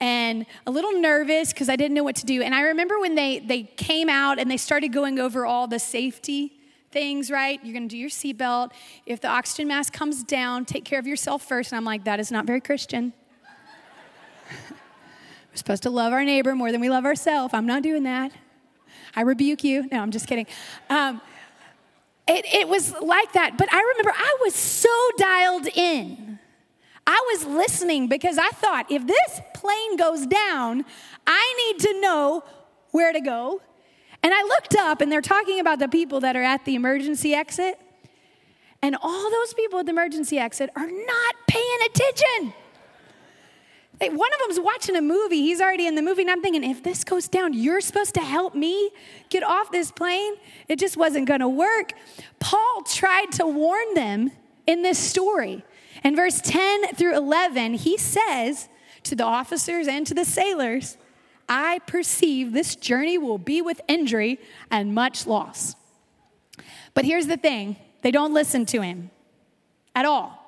and 0.00 0.46
a 0.66 0.70
little 0.70 0.92
nervous 0.92 1.52
because 1.52 1.68
I 1.68 1.76
didn't 1.76 1.94
know 1.94 2.04
what 2.04 2.16
to 2.16 2.26
do. 2.26 2.42
And 2.42 2.54
I 2.54 2.62
remember 2.62 2.98
when 3.00 3.14
they, 3.14 3.38
they 3.40 3.64
came 3.64 4.08
out 4.08 4.38
and 4.38 4.50
they 4.50 4.56
started 4.56 4.88
going 4.92 5.18
over 5.18 5.44
all 5.44 5.66
the 5.66 5.78
safety 5.78 6.52
things, 6.90 7.30
right? 7.30 7.60
You're 7.62 7.74
gonna 7.74 7.88
do 7.88 7.98
your 7.98 8.10
seatbelt. 8.10 8.72
If 9.06 9.20
the 9.20 9.28
oxygen 9.28 9.68
mask 9.68 9.92
comes 9.92 10.22
down, 10.24 10.64
take 10.64 10.84
care 10.84 10.98
of 10.98 11.06
yourself 11.06 11.42
first. 11.42 11.72
And 11.72 11.76
I'm 11.76 11.84
like, 11.84 12.04
that 12.04 12.20
is 12.20 12.30
not 12.30 12.46
very 12.46 12.60
Christian. 12.60 13.12
We're 14.70 15.56
supposed 15.56 15.82
to 15.82 15.90
love 15.90 16.12
our 16.12 16.24
neighbor 16.24 16.54
more 16.54 16.72
than 16.72 16.80
we 16.80 16.88
love 16.88 17.04
ourselves. 17.04 17.52
I'm 17.52 17.66
not 17.66 17.82
doing 17.82 18.04
that. 18.04 18.32
I 19.14 19.22
rebuke 19.22 19.64
you. 19.64 19.88
No, 19.90 20.00
I'm 20.00 20.10
just 20.10 20.26
kidding. 20.26 20.46
Um, 20.88 21.20
it, 22.26 22.44
it 22.46 22.68
was 22.68 22.94
like 23.00 23.32
that. 23.32 23.56
But 23.58 23.72
I 23.72 23.80
remember 23.80 24.12
I 24.16 24.36
was 24.42 24.54
so 24.54 24.90
dialed 25.16 25.66
in 25.68 26.38
I 27.10 27.24
was 27.32 27.46
listening 27.46 28.06
because 28.06 28.36
I 28.36 28.50
thought 28.50 28.92
if 28.92 29.06
this 29.06 29.40
plane 29.54 29.96
goes 29.96 30.26
down, 30.26 30.84
I 31.26 31.72
need 31.72 31.80
to 31.86 32.00
know 32.02 32.44
where 32.90 33.14
to 33.14 33.20
go. 33.20 33.62
And 34.22 34.34
I 34.34 34.42
looked 34.42 34.76
up 34.76 35.00
and 35.00 35.10
they're 35.10 35.22
talking 35.22 35.58
about 35.58 35.78
the 35.78 35.88
people 35.88 36.20
that 36.20 36.36
are 36.36 36.42
at 36.42 36.66
the 36.66 36.74
emergency 36.74 37.32
exit. 37.32 37.80
And 38.82 38.94
all 39.00 39.30
those 39.30 39.54
people 39.54 39.78
at 39.78 39.86
the 39.86 39.92
emergency 39.92 40.38
exit 40.38 40.68
are 40.76 40.86
not 40.90 41.34
paying 41.46 41.78
attention. 41.86 42.52
One 44.00 44.28
of 44.34 44.40
them's 44.46 44.60
watching 44.60 44.94
a 44.94 45.00
movie. 45.00 45.40
He's 45.40 45.62
already 45.62 45.86
in 45.86 45.94
the 45.94 46.02
movie. 46.02 46.22
And 46.22 46.30
I'm 46.30 46.42
thinking, 46.42 46.62
if 46.62 46.82
this 46.82 47.04
goes 47.04 47.26
down, 47.26 47.54
you're 47.54 47.80
supposed 47.80 48.12
to 48.16 48.20
help 48.20 48.54
me 48.54 48.90
get 49.30 49.42
off 49.42 49.72
this 49.72 49.90
plane? 49.90 50.34
It 50.68 50.78
just 50.78 50.98
wasn't 50.98 51.26
going 51.26 51.40
to 51.40 51.48
work. 51.48 51.94
Paul 52.38 52.82
tried 52.82 53.32
to 53.32 53.46
warn 53.46 53.94
them 53.94 54.30
in 54.66 54.82
this 54.82 54.98
story. 54.98 55.64
In 56.04 56.16
verse 56.16 56.40
10 56.40 56.94
through 56.94 57.16
11, 57.16 57.74
he 57.74 57.96
says 57.96 58.68
to 59.04 59.14
the 59.14 59.24
officers 59.24 59.88
and 59.88 60.06
to 60.06 60.14
the 60.14 60.24
sailors, 60.24 60.96
I 61.48 61.80
perceive 61.86 62.52
this 62.52 62.76
journey 62.76 63.16
will 63.16 63.38
be 63.38 63.62
with 63.62 63.80
injury 63.88 64.38
and 64.70 64.94
much 64.94 65.26
loss. 65.26 65.74
But 66.94 67.04
here's 67.04 67.26
the 67.26 67.36
thing 67.36 67.76
they 68.02 68.10
don't 68.10 68.34
listen 68.34 68.66
to 68.66 68.82
him 68.82 69.10
at 69.94 70.04
all 70.04 70.38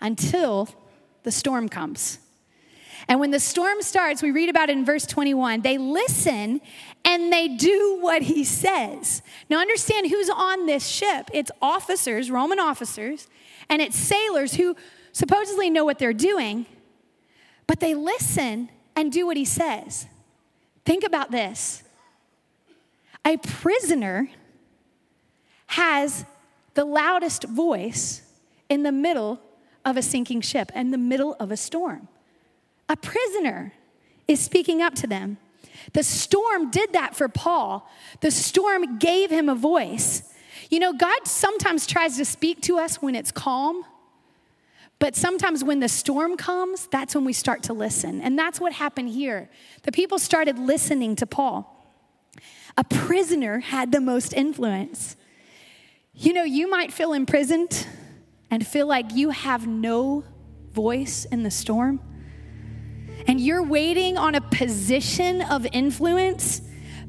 until 0.00 0.68
the 1.22 1.30
storm 1.30 1.68
comes. 1.68 2.18
And 3.08 3.20
when 3.20 3.30
the 3.30 3.40
storm 3.40 3.82
starts, 3.82 4.22
we 4.22 4.30
read 4.30 4.48
about 4.48 4.70
it 4.70 4.76
in 4.76 4.84
verse 4.84 5.06
21, 5.06 5.60
they 5.60 5.78
listen 5.78 6.60
and 7.04 7.32
they 7.32 7.48
do 7.48 7.98
what 8.00 8.22
he 8.22 8.44
says. 8.44 9.22
Now, 9.50 9.58
understand 9.58 10.10
who's 10.10 10.30
on 10.30 10.66
this 10.66 10.86
ship. 10.86 11.30
It's 11.32 11.50
officers, 11.60 12.30
Roman 12.30 12.58
officers, 12.58 13.28
and 13.68 13.82
it's 13.82 13.96
sailors 13.96 14.54
who 14.54 14.76
supposedly 15.12 15.70
know 15.70 15.84
what 15.84 15.98
they're 15.98 16.12
doing, 16.12 16.66
but 17.66 17.80
they 17.80 17.94
listen 17.94 18.70
and 18.96 19.12
do 19.12 19.26
what 19.26 19.36
he 19.36 19.44
says. 19.44 20.06
Think 20.84 21.04
about 21.04 21.30
this 21.30 21.82
a 23.24 23.36
prisoner 23.38 24.28
has 25.68 26.26
the 26.74 26.84
loudest 26.84 27.44
voice 27.44 28.22
in 28.68 28.82
the 28.82 28.92
middle 28.92 29.40
of 29.84 29.96
a 29.96 30.02
sinking 30.02 30.40
ship, 30.40 30.70
in 30.74 30.90
the 30.90 30.98
middle 30.98 31.36
of 31.40 31.50
a 31.50 31.56
storm. 31.56 32.08
A 32.88 32.96
prisoner 32.96 33.72
is 34.28 34.40
speaking 34.40 34.82
up 34.82 34.94
to 34.96 35.06
them. 35.06 35.38
The 35.92 36.02
storm 36.02 36.70
did 36.70 36.92
that 36.92 37.14
for 37.14 37.28
Paul. 37.28 37.88
The 38.20 38.30
storm 38.30 38.98
gave 38.98 39.30
him 39.30 39.48
a 39.48 39.54
voice. 39.54 40.22
You 40.70 40.78
know, 40.78 40.92
God 40.92 41.26
sometimes 41.26 41.86
tries 41.86 42.16
to 42.16 42.24
speak 42.24 42.62
to 42.62 42.78
us 42.78 43.02
when 43.02 43.14
it's 43.14 43.30
calm, 43.30 43.84
but 44.98 45.14
sometimes 45.14 45.62
when 45.62 45.80
the 45.80 45.88
storm 45.88 46.36
comes, 46.36 46.86
that's 46.86 47.14
when 47.14 47.24
we 47.24 47.32
start 47.32 47.64
to 47.64 47.72
listen. 47.72 48.20
And 48.20 48.38
that's 48.38 48.60
what 48.60 48.72
happened 48.72 49.10
here. 49.10 49.50
The 49.82 49.92
people 49.92 50.18
started 50.18 50.58
listening 50.58 51.16
to 51.16 51.26
Paul. 51.26 51.70
A 52.76 52.84
prisoner 52.84 53.60
had 53.60 53.92
the 53.92 54.00
most 54.00 54.32
influence. 54.32 55.16
You 56.14 56.32
know, 56.32 56.44
you 56.44 56.70
might 56.70 56.92
feel 56.92 57.12
imprisoned 57.12 57.86
and 58.50 58.66
feel 58.66 58.86
like 58.86 59.14
you 59.14 59.30
have 59.30 59.66
no 59.66 60.24
voice 60.72 61.24
in 61.24 61.42
the 61.42 61.50
storm 61.50 62.00
and 63.26 63.40
you're 63.40 63.62
waiting 63.62 64.18
on 64.18 64.34
a 64.34 64.40
position 64.40 65.42
of 65.42 65.66
influence, 65.72 66.62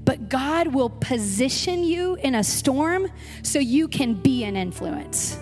but 0.03 0.29
God 0.29 0.73
will 0.73 0.89
position 0.89 1.83
you 1.83 2.15
in 2.15 2.35
a 2.35 2.43
storm 2.43 3.11
so 3.43 3.59
you 3.59 3.87
can 3.87 4.13
be 4.13 4.43
an 4.43 4.55
influence. 4.55 5.37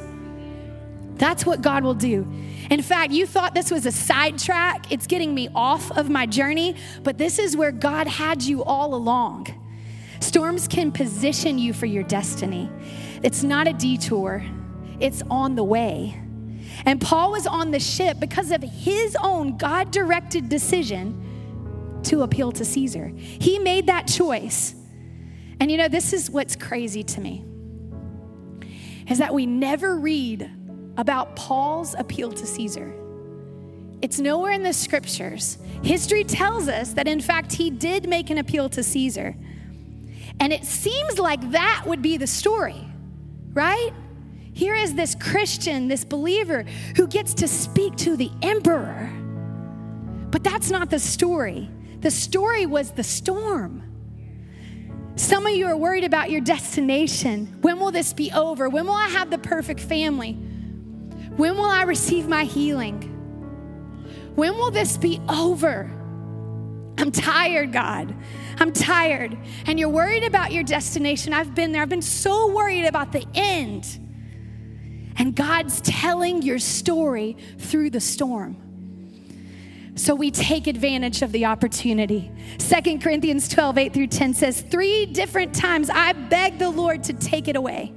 That's 1.16 1.46
what 1.46 1.62
God 1.62 1.84
will 1.84 1.94
do. 1.94 2.28
In 2.72 2.82
fact, 2.82 3.12
you 3.12 3.28
thought 3.28 3.54
this 3.54 3.70
was 3.70 3.86
a 3.86 3.92
sidetrack. 3.92 4.92
It's 4.92 5.06
getting 5.06 5.36
me 5.36 5.50
off 5.54 5.92
of 5.92 6.10
my 6.10 6.26
journey, 6.26 6.76
but 7.04 7.18
this 7.18 7.40
is 7.40 7.56
where 7.56 7.72
God 7.72 8.08
had 8.08 8.42
you 8.42 8.64
all 8.64 8.96
along. 8.96 9.48
Storms 10.22 10.68
can 10.68 10.92
position 10.92 11.60
you 11.60 11.74
for 11.74 11.86
your 11.86 12.04
destiny. 12.04 12.70
It's 13.22 13.44
not 13.44 13.68
a 13.68 13.74
detour, 13.74 14.44
it's 15.00 15.22
on 15.30 15.56
the 15.56 15.64
way. 15.64 16.23
And 16.86 17.00
Paul 17.00 17.32
was 17.32 17.48
on 17.48 17.72
the 17.72 17.80
ship 17.80 18.19
because 18.19 18.52
of 18.52 18.62
his 18.62 19.15
own 19.22 19.58
God 19.58 19.91
directed 19.91 20.50
decision 20.50 22.02
to 22.04 22.24
appeal 22.24 22.52
to 22.54 22.65
Caesar. 22.65 23.12
He 23.15 23.60
made 23.60 23.88
that 23.88 24.08
choice. 24.08 24.76
And 25.60 25.72
you 25.72 25.78
know, 25.78 25.88
this 25.88 26.13
is 26.13 26.30
what's 26.30 26.56
crazy 26.56 27.04
to 27.04 27.22
me 27.22 27.46
is 29.10 29.17
that 29.17 29.34
we 29.34 29.46
never 29.46 29.98
read 29.98 30.50
about 30.98 31.36
Paul's 31.36 31.93
appeal 31.98 32.32
to 32.32 32.46
Caesar. 32.46 32.93
It's 34.02 34.19
nowhere 34.19 34.52
in 34.52 34.63
the 34.63 34.74
scriptures. 34.74 35.58
History 35.82 36.24
tells 36.24 36.67
us 36.67 36.93
that, 36.93 37.08
in 37.08 37.22
fact, 37.22 37.54
he 37.54 37.69
did 37.69 38.08
make 38.08 38.30
an 38.30 38.38
appeal 38.38 38.69
to 38.69 38.84
Caesar. 38.84 39.36
And 40.39 40.52
it 40.52 40.65
seems 40.65 41.19
like 41.19 41.52
that 41.52 41.84
would 41.86 42.02
be 42.02 42.17
the 42.17 42.28
story, 42.28 42.86
right? 43.54 43.91
Here 44.54 44.76
is 44.76 44.94
this 44.94 45.16
Christian, 45.16 45.88
this 45.88 46.06
believer, 46.06 46.63
who 46.96 47.08
gets 47.08 47.34
to 47.36 47.48
speak 47.48 47.96
to 47.98 48.16
the 48.16 48.32
emperor. 48.42 49.12
But 50.30 50.44
that's 50.44 50.70
not 50.70 50.89
the 50.89 51.00
story. 51.00 51.70
The 52.00 52.12
story 52.12 52.66
was 52.66 52.92
the 52.92 53.04
storm. 53.04 53.82
Some 55.16 55.46
of 55.46 55.54
you 55.54 55.68
are 55.68 55.78
worried 55.78 56.04
about 56.04 56.32
your 56.32 56.42
destination. 56.42 57.58
When 57.62 57.80
will 57.80 57.92
this 57.92 58.13
be 58.13 58.32
over? 58.32 58.68
When 58.68 58.86
will 58.86 58.94
I 58.94 59.10
have 59.10 59.30
the 59.30 59.38
perfect 59.38 59.80
family? 59.80 60.34
When 60.34 61.56
will 61.56 61.66
I 61.66 61.84
receive 61.84 62.28
my 62.28 62.44
healing? 62.44 63.10
When 64.36 64.56
will 64.58 64.72
this 64.72 64.98
be 64.98 65.22
over? 65.30 65.89
I'm 66.98 67.12
tired, 67.12 67.72
God. 67.72 68.16
I'm 68.60 68.72
tired. 68.72 69.38
And 69.66 69.80
you're 69.80 69.89
worried 69.89 70.24
about 70.24 70.52
your 70.52 70.63
destination. 70.63 71.34
I've 71.34 71.54
been 71.54 71.72
there. 71.72 71.82
I've 71.82 71.89
been 71.89 72.02
so 72.02 72.52
worried 72.52 72.86
about 72.86 73.12
the 73.12 73.26
end. 73.34 74.00
And 75.17 75.36
God's 75.36 75.82
telling 75.82 76.41
your 76.41 76.60
story 76.60 77.38
through 77.58 77.91
the 77.91 78.02
storm. 78.02 78.58
So 79.95 80.15
we 80.15 80.32
take 80.32 80.65
advantage 80.65 81.21
of 81.21 81.32
the 81.32 81.45
opportunity. 81.45 82.32
Second 82.58 83.02
Corinthians 83.04 83.47
12, 83.47 83.78
8 83.78 83.93
through 83.93 84.08
10 84.08 84.34
says, 84.34 84.62
Three 84.62 85.06
different 85.06 85.54
times 85.54 85.89
I 85.89 86.13
begged 86.13 86.60
the 86.60 86.69
Lord 86.69 87.04
to 87.06 87.13
take 87.13 87.47
it 87.47 87.56
away. 87.56 87.93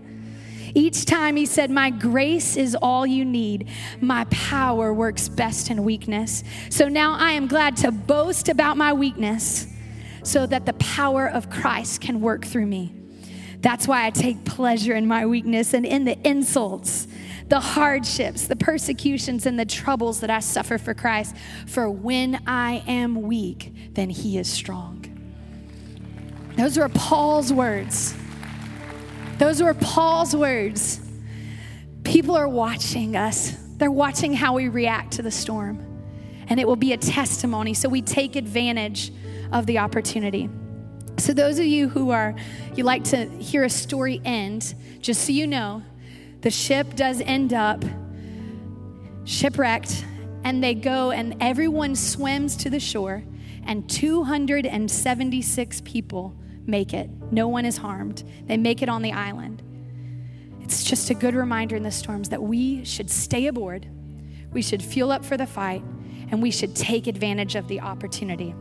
Each 0.74 1.06
time 1.06 1.36
he 1.36 1.46
said, 1.46 1.70
My 1.70 1.88
grace 1.88 2.58
is 2.58 2.76
all 2.82 3.06
you 3.06 3.24
need. 3.24 3.70
My 4.02 4.24
power 4.24 4.92
works 4.92 5.26
best 5.26 5.70
in 5.70 5.84
weakness. 5.84 6.44
So 6.68 6.86
now 6.86 7.14
I 7.14 7.32
am 7.32 7.46
glad 7.46 7.78
to 7.78 7.90
boast 7.90 8.50
about 8.50 8.76
my 8.76 8.92
weakness 8.92 9.66
so 10.22 10.44
that 10.44 10.66
the 10.66 10.74
power 10.74 11.26
of 11.26 11.48
Christ 11.48 12.02
can 12.02 12.20
work 12.20 12.44
through 12.44 12.66
me. 12.66 12.92
That's 13.66 13.88
why 13.88 14.06
I 14.06 14.10
take 14.10 14.44
pleasure 14.44 14.94
in 14.94 15.08
my 15.08 15.26
weakness 15.26 15.74
and 15.74 15.84
in 15.84 16.04
the 16.04 16.16
insults, 16.24 17.08
the 17.48 17.58
hardships, 17.58 18.46
the 18.46 18.54
persecutions, 18.54 19.44
and 19.44 19.58
the 19.58 19.64
troubles 19.64 20.20
that 20.20 20.30
I 20.30 20.38
suffer 20.38 20.78
for 20.78 20.94
Christ. 20.94 21.34
For 21.66 21.90
when 21.90 22.40
I 22.46 22.84
am 22.86 23.22
weak, 23.22 23.72
then 23.94 24.08
he 24.08 24.38
is 24.38 24.48
strong. 24.48 25.04
Those 26.56 26.78
were 26.78 26.88
Paul's 26.90 27.52
words. 27.52 28.14
Those 29.38 29.60
were 29.60 29.74
Paul's 29.74 30.36
words. 30.36 31.00
People 32.04 32.36
are 32.36 32.48
watching 32.48 33.16
us, 33.16 33.50
they're 33.78 33.90
watching 33.90 34.32
how 34.32 34.54
we 34.54 34.68
react 34.68 35.14
to 35.14 35.22
the 35.22 35.32
storm. 35.32 35.84
And 36.46 36.60
it 36.60 36.68
will 36.68 36.76
be 36.76 36.92
a 36.92 36.98
testimony. 36.98 37.74
So 37.74 37.88
we 37.88 38.00
take 38.00 38.36
advantage 38.36 39.12
of 39.50 39.66
the 39.66 39.78
opportunity. 39.78 40.48
So, 41.18 41.32
those 41.32 41.58
of 41.58 41.64
you 41.64 41.88
who 41.88 42.10
are, 42.10 42.34
you 42.74 42.84
like 42.84 43.04
to 43.04 43.26
hear 43.38 43.64
a 43.64 43.70
story 43.70 44.20
end, 44.24 44.74
just 45.00 45.24
so 45.24 45.32
you 45.32 45.46
know, 45.46 45.82
the 46.42 46.50
ship 46.50 46.94
does 46.94 47.20
end 47.22 47.52
up 47.52 47.82
shipwrecked, 49.24 50.04
and 50.44 50.62
they 50.62 50.74
go, 50.74 51.10
and 51.10 51.36
everyone 51.40 51.96
swims 51.96 52.56
to 52.58 52.70
the 52.70 52.78
shore, 52.78 53.24
and 53.64 53.88
276 53.88 55.80
people 55.80 56.36
make 56.66 56.92
it. 56.92 57.10
No 57.32 57.48
one 57.48 57.64
is 57.64 57.78
harmed. 57.78 58.22
They 58.46 58.56
make 58.56 58.82
it 58.82 58.88
on 58.88 59.02
the 59.02 59.12
island. 59.12 59.62
It's 60.60 60.84
just 60.84 61.10
a 61.10 61.14
good 61.14 61.34
reminder 61.34 61.76
in 61.76 61.82
the 61.82 61.90
storms 61.90 62.28
that 62.28 62.42
we 62.42 62.84
should 62.84 63.10
stay 63.10 63.46
aboard, 63.46 63.88
we 64.52 64.62
should 64.62 64.82
fuel 64.82 65.10
up 65.10 65.24
for 65.24 65.36
the 65.36 65.46
fight, 65.46 65.82
and 66.30 66.42
we 66.42 66.50
should 66.50 66.76
take 66.76 67.06
advantage 67.06 67.56
of 67.56 67.68
the 67.68 67.80
opportunity. 67.80 68.54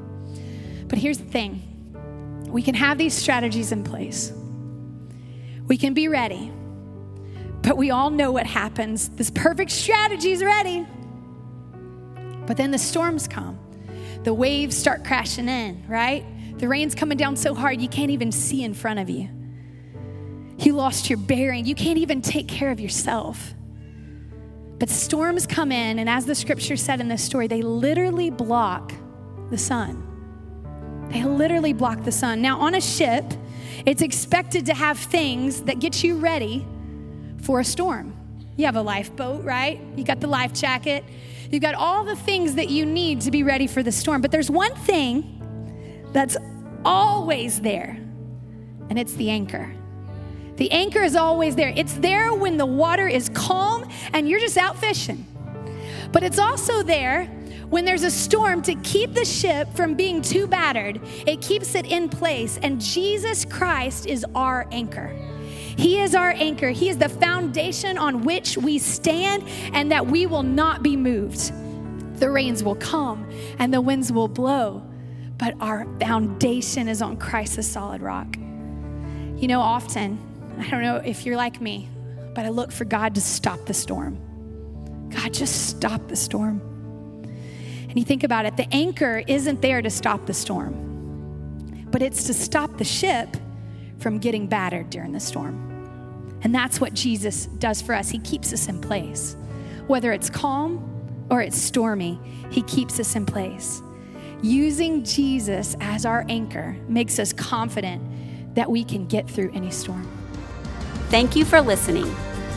But 0.88 1.00
here's 1.00 1.18
the 1.18 1.26
thing 1.26 1.75
we 2.56 2.62
can 2.62 2.74
have 2.74 2.98
these 2.98 3.14
strategies 3.14 3.74
in 3.74 3.84
place, 3.84 4.32
we 5.68 5.78
can 5.78 5.94
be 5.94 6.08
ready, 6.08 6.50
but 7.62 7.76
we 7.76 7.92
all 7.92 8.10
know 8.10 8.32
what 8.32 8.48
happens. 8.48 9.10
This 9.10 9.30
perfect 9.30 9.72
strategy 9.72 10.32
is 10.32 10.42
ready. 10.42 10.88
But 12.48 12.56
then 12.56 12.72
the 12.72 12.78
storms 12.78 13.28
come, 13.28 13.60
the 14.24 14.34
waves 14.34 14.78
start 14.78 15.04
crashing 15.04 15.50
in, 15.50 15.84
right? 15.86 16.24
The 16.58 16.70
rain's 16.70 16.96
coming 16.96 17.18
down 17.18 17.36
so 17.36 17.54
hard 17.54 17.82
you 17.82 17.90
can't 17.90 18.12
even 18.12 18.32
see 18.32 18.64
in 18.64 18.74
front 18.74 19.02
of 19.02 19.10
you. 19.10 19.28
You 20.58 20.76
lost 20.76 21.10
your 21.10 21.20
bearing. 21.20 21.66
You 21.66 21.76
can't 21.76 21.98
even 21.98 22.22
take 22.22 22.48
care 22.48 22.72
of 22.72 22.80
yourself. 22.80 23.54
But 24.80 24.90
storms 24.90 25.46
come 25.46 25.74
in, 25.74 26.00
and 26.00 26.10
as 26.10 26.26
the 26.26 26.36
scripture 26.36 26.78
said 26.78 27.02
in 27.02 27.10
this 27.10 27.22
story, 27.22 27.48
they 27.48 27.62
literally 27.62 28.30
block 28.30 28.94
the 29.50 29.58
sun. 29.58 30.05
They 31.10 31.24
literally 31.24 31.74
block 31.74 32.04
the 32.04 32.12
sun. 32.12 32.42
Now, 32.42 32.60
on 32.60 32.76
a 32.76 32.82
ship, 32.82 33.26
it's 33.86 34.02
expected 34.02 34.66
to 34.68 34.74
have 34.74 34.98
things 34.98 35.62
that 35.64 35.80
get 35.80 36.04
you 36.04 36.18
ready 36.18 36.66
for 37.42 37.60
a 37.60 37.64
storm. 37.64 38.14
You 38.58 38.66
have 38.66 38.76
a 38.76 38.82
lifeboat, 38.82 39.44
right? 39.44 39.80
You 39.96 40.04
got 40.04 40.20
the 40.20 40.28
life 40.28 40.54
jacket. 40.54 41.04
You've 41.52 41.62
got 41.62 41.76
all 41.76 42.04
the 42.04 42.16
things 42.16 42.56
that 42.56 42.70
you 42.70 42.86
need 42.86 43.22
to 43.22 43.32
be 43.32 43.44
ready 43.44 43.68
for 43.68 43.84
the 43.84 43.92
storm. 43.92 44.22
But 44.22 44.32
there's 44.32 44.50
one 44.50 44.74
thing 44.76 46.06
that's 46.12 46.38
always 46.84 47.62
there, 47.62 47.98
and 48.90 48.98
it's 48.98 49.14
the 49.14 49.30
anchor. 49.30 49.72
The 50.56 50.72
anchor 50.72 51.04
is 51.04 51.16
always 51.16 51.56
there. 51.56 51.74
It's 51.76 51.94
there 51.94 52.34
when 52.34 52.58
the 52.58 52.66
water 52.66 53.08
is 53.08 53.30
calm 53.30 53.90
and 54.14 54.30
you're 54.30 54.40
just 54.40 54.58
out 54.58 54.78
fishing. 54.78 55.26
But 56.14 56.24
it's 56.24 56.40
also 56.40 56.82
there 56.82 57.30
when 57.70 57.86
there's 57.86 58.04
a 58.04 58.12
storm 58.12 58.62
to 58.64 58.76
keep 58.76 59.14
the 59.14 59.26
ship 59.26 59.68
from 59.74 59.96
being 59.96 60.22
too 60.22 60.48
battered. 60.48 61.00
It 61.26 61.42
keeps 61.42 61.76
it 61.76 61.86
in 61.86 62.10
place, 62.10 62.60
and 62.62 62.80
Jesus 62.80 63.46
Christ 63.46 64.06
is 64.06 64.26
our 64.36 64.68
anchor. 64.72 65.16
He 65.78 66.00
is 66.00 66.16
our 66.16 66.32
anchor. 66.32 66.70
He 66.70 66.90
is 66.90 66.98
the 66.98 67.10
foundation 67.10 67.98
on 67.98 68.24
which 68.24 68.58
we 68.58 68.80
stand 68.80 69.44
and 69.74 69.92
that 69.92 70.08
we 70.08 70.26
will 70.26 70.44
not 70.44 70.84
be 70.84 70.96
moved. 70.96 71.52
The 72.20 72.30
rains 72.30 72.64
will 72.64 72.76
come 72.76 73.30
and 73.60 73.74
the 73.74 73.82
winds 73.82 74.12
will 74.12 74.30
blow, 74.30 74.84
but 75.38 75.54
our 75.60 75.86
foundation 76.00 76.88
is 76.88 77.02
on 77.02 77.18
Christ, 77.18 77.58
the 77.58 77.64
solid 77.64 78.02
rock. 78.02 78.38
You 78.38 79.50
know, 79.50 79.60
often, 79.60 80.18
I 80.60 80.70
don't 80.70 80.82
know 80.82 80.98
if 80.98 81.26
you're 81.26 81.36
like 81.36 81.60
me, 81.60 81.90
but 82.34 82.46
I 82.46 82.50
look 82.50 82.72
for 82.72 82.86
God 82.86 83.16
to 83.16 83.22
stop 83.22 83.66
the 83.66 83.74
storm. 83.74 84.18
God, 85.10 85.34
just 85.34 85.68
stop 85.68 86.08
the 86.08 86.16
storm. 86.16 86.62
And 87.96 88.02
you 88.02 88.06
think 88.06 88.26
about 88.26 88.46
it, 88.46 88.58
the 88.58 88.68
anchor 88.74 89.24
isn't 89.26 89.62
there 89.62 89.82
to 89.82 89.90
stop 89.90 90.26
the 90.26 90.34
storm, 90.34 91.88
but 91.92 92.02
it's 92.02 92.26
to 92.26 92.34
stop 92.34 92.78
the 92.78 92.84
ship 92.84 93.38
from 94.00 94.18
getting 94.18 94.48
battered 94.48 94.90
during 94.90 95.14
the 95.14 95.20
storm. 95.22 96.36
And 96.42 96.54
that's 96.54 96.82
what 96.82 96.94
Jesus 96.94 97.46
does 97.46 97.82
for 97.82 97.96
us. 97.96 98.10
He 98.10 98.20
keeps 98.20 98.52
us 98.52 98.68
in 98.68 98.82
place. 98.82 99.38
Whether 99.88 100.12
it's 100.12 100.30
calm 100.30 101.26
or 101.30 101.42
it's 101.42 101.58
stormy, 101.58 102.20
He 102.52 102.64
keeps 102.64 103.00
us 103.00 103.16
in 103.16 103.26
place. 103.26 103.82
Using 104.42 105.06
Jesus 105.06 105.78
as 105.80 106.06
our 106.06 106.26
anchor 106.28 106.76
makes 106.90 107.18
us 107.18 107.32
confident 107.32 108.56
that 108.56 108.70
we 108.70 108.84
can 108.84 109.08
get 109.08 109.30
through 109.30 109.54
any 109.54 109.72
storm. 109.72 110.06
Thank 111.08 111.34
you 111.34 111.46
for 111.46 111.62
listening. 111.62 112.14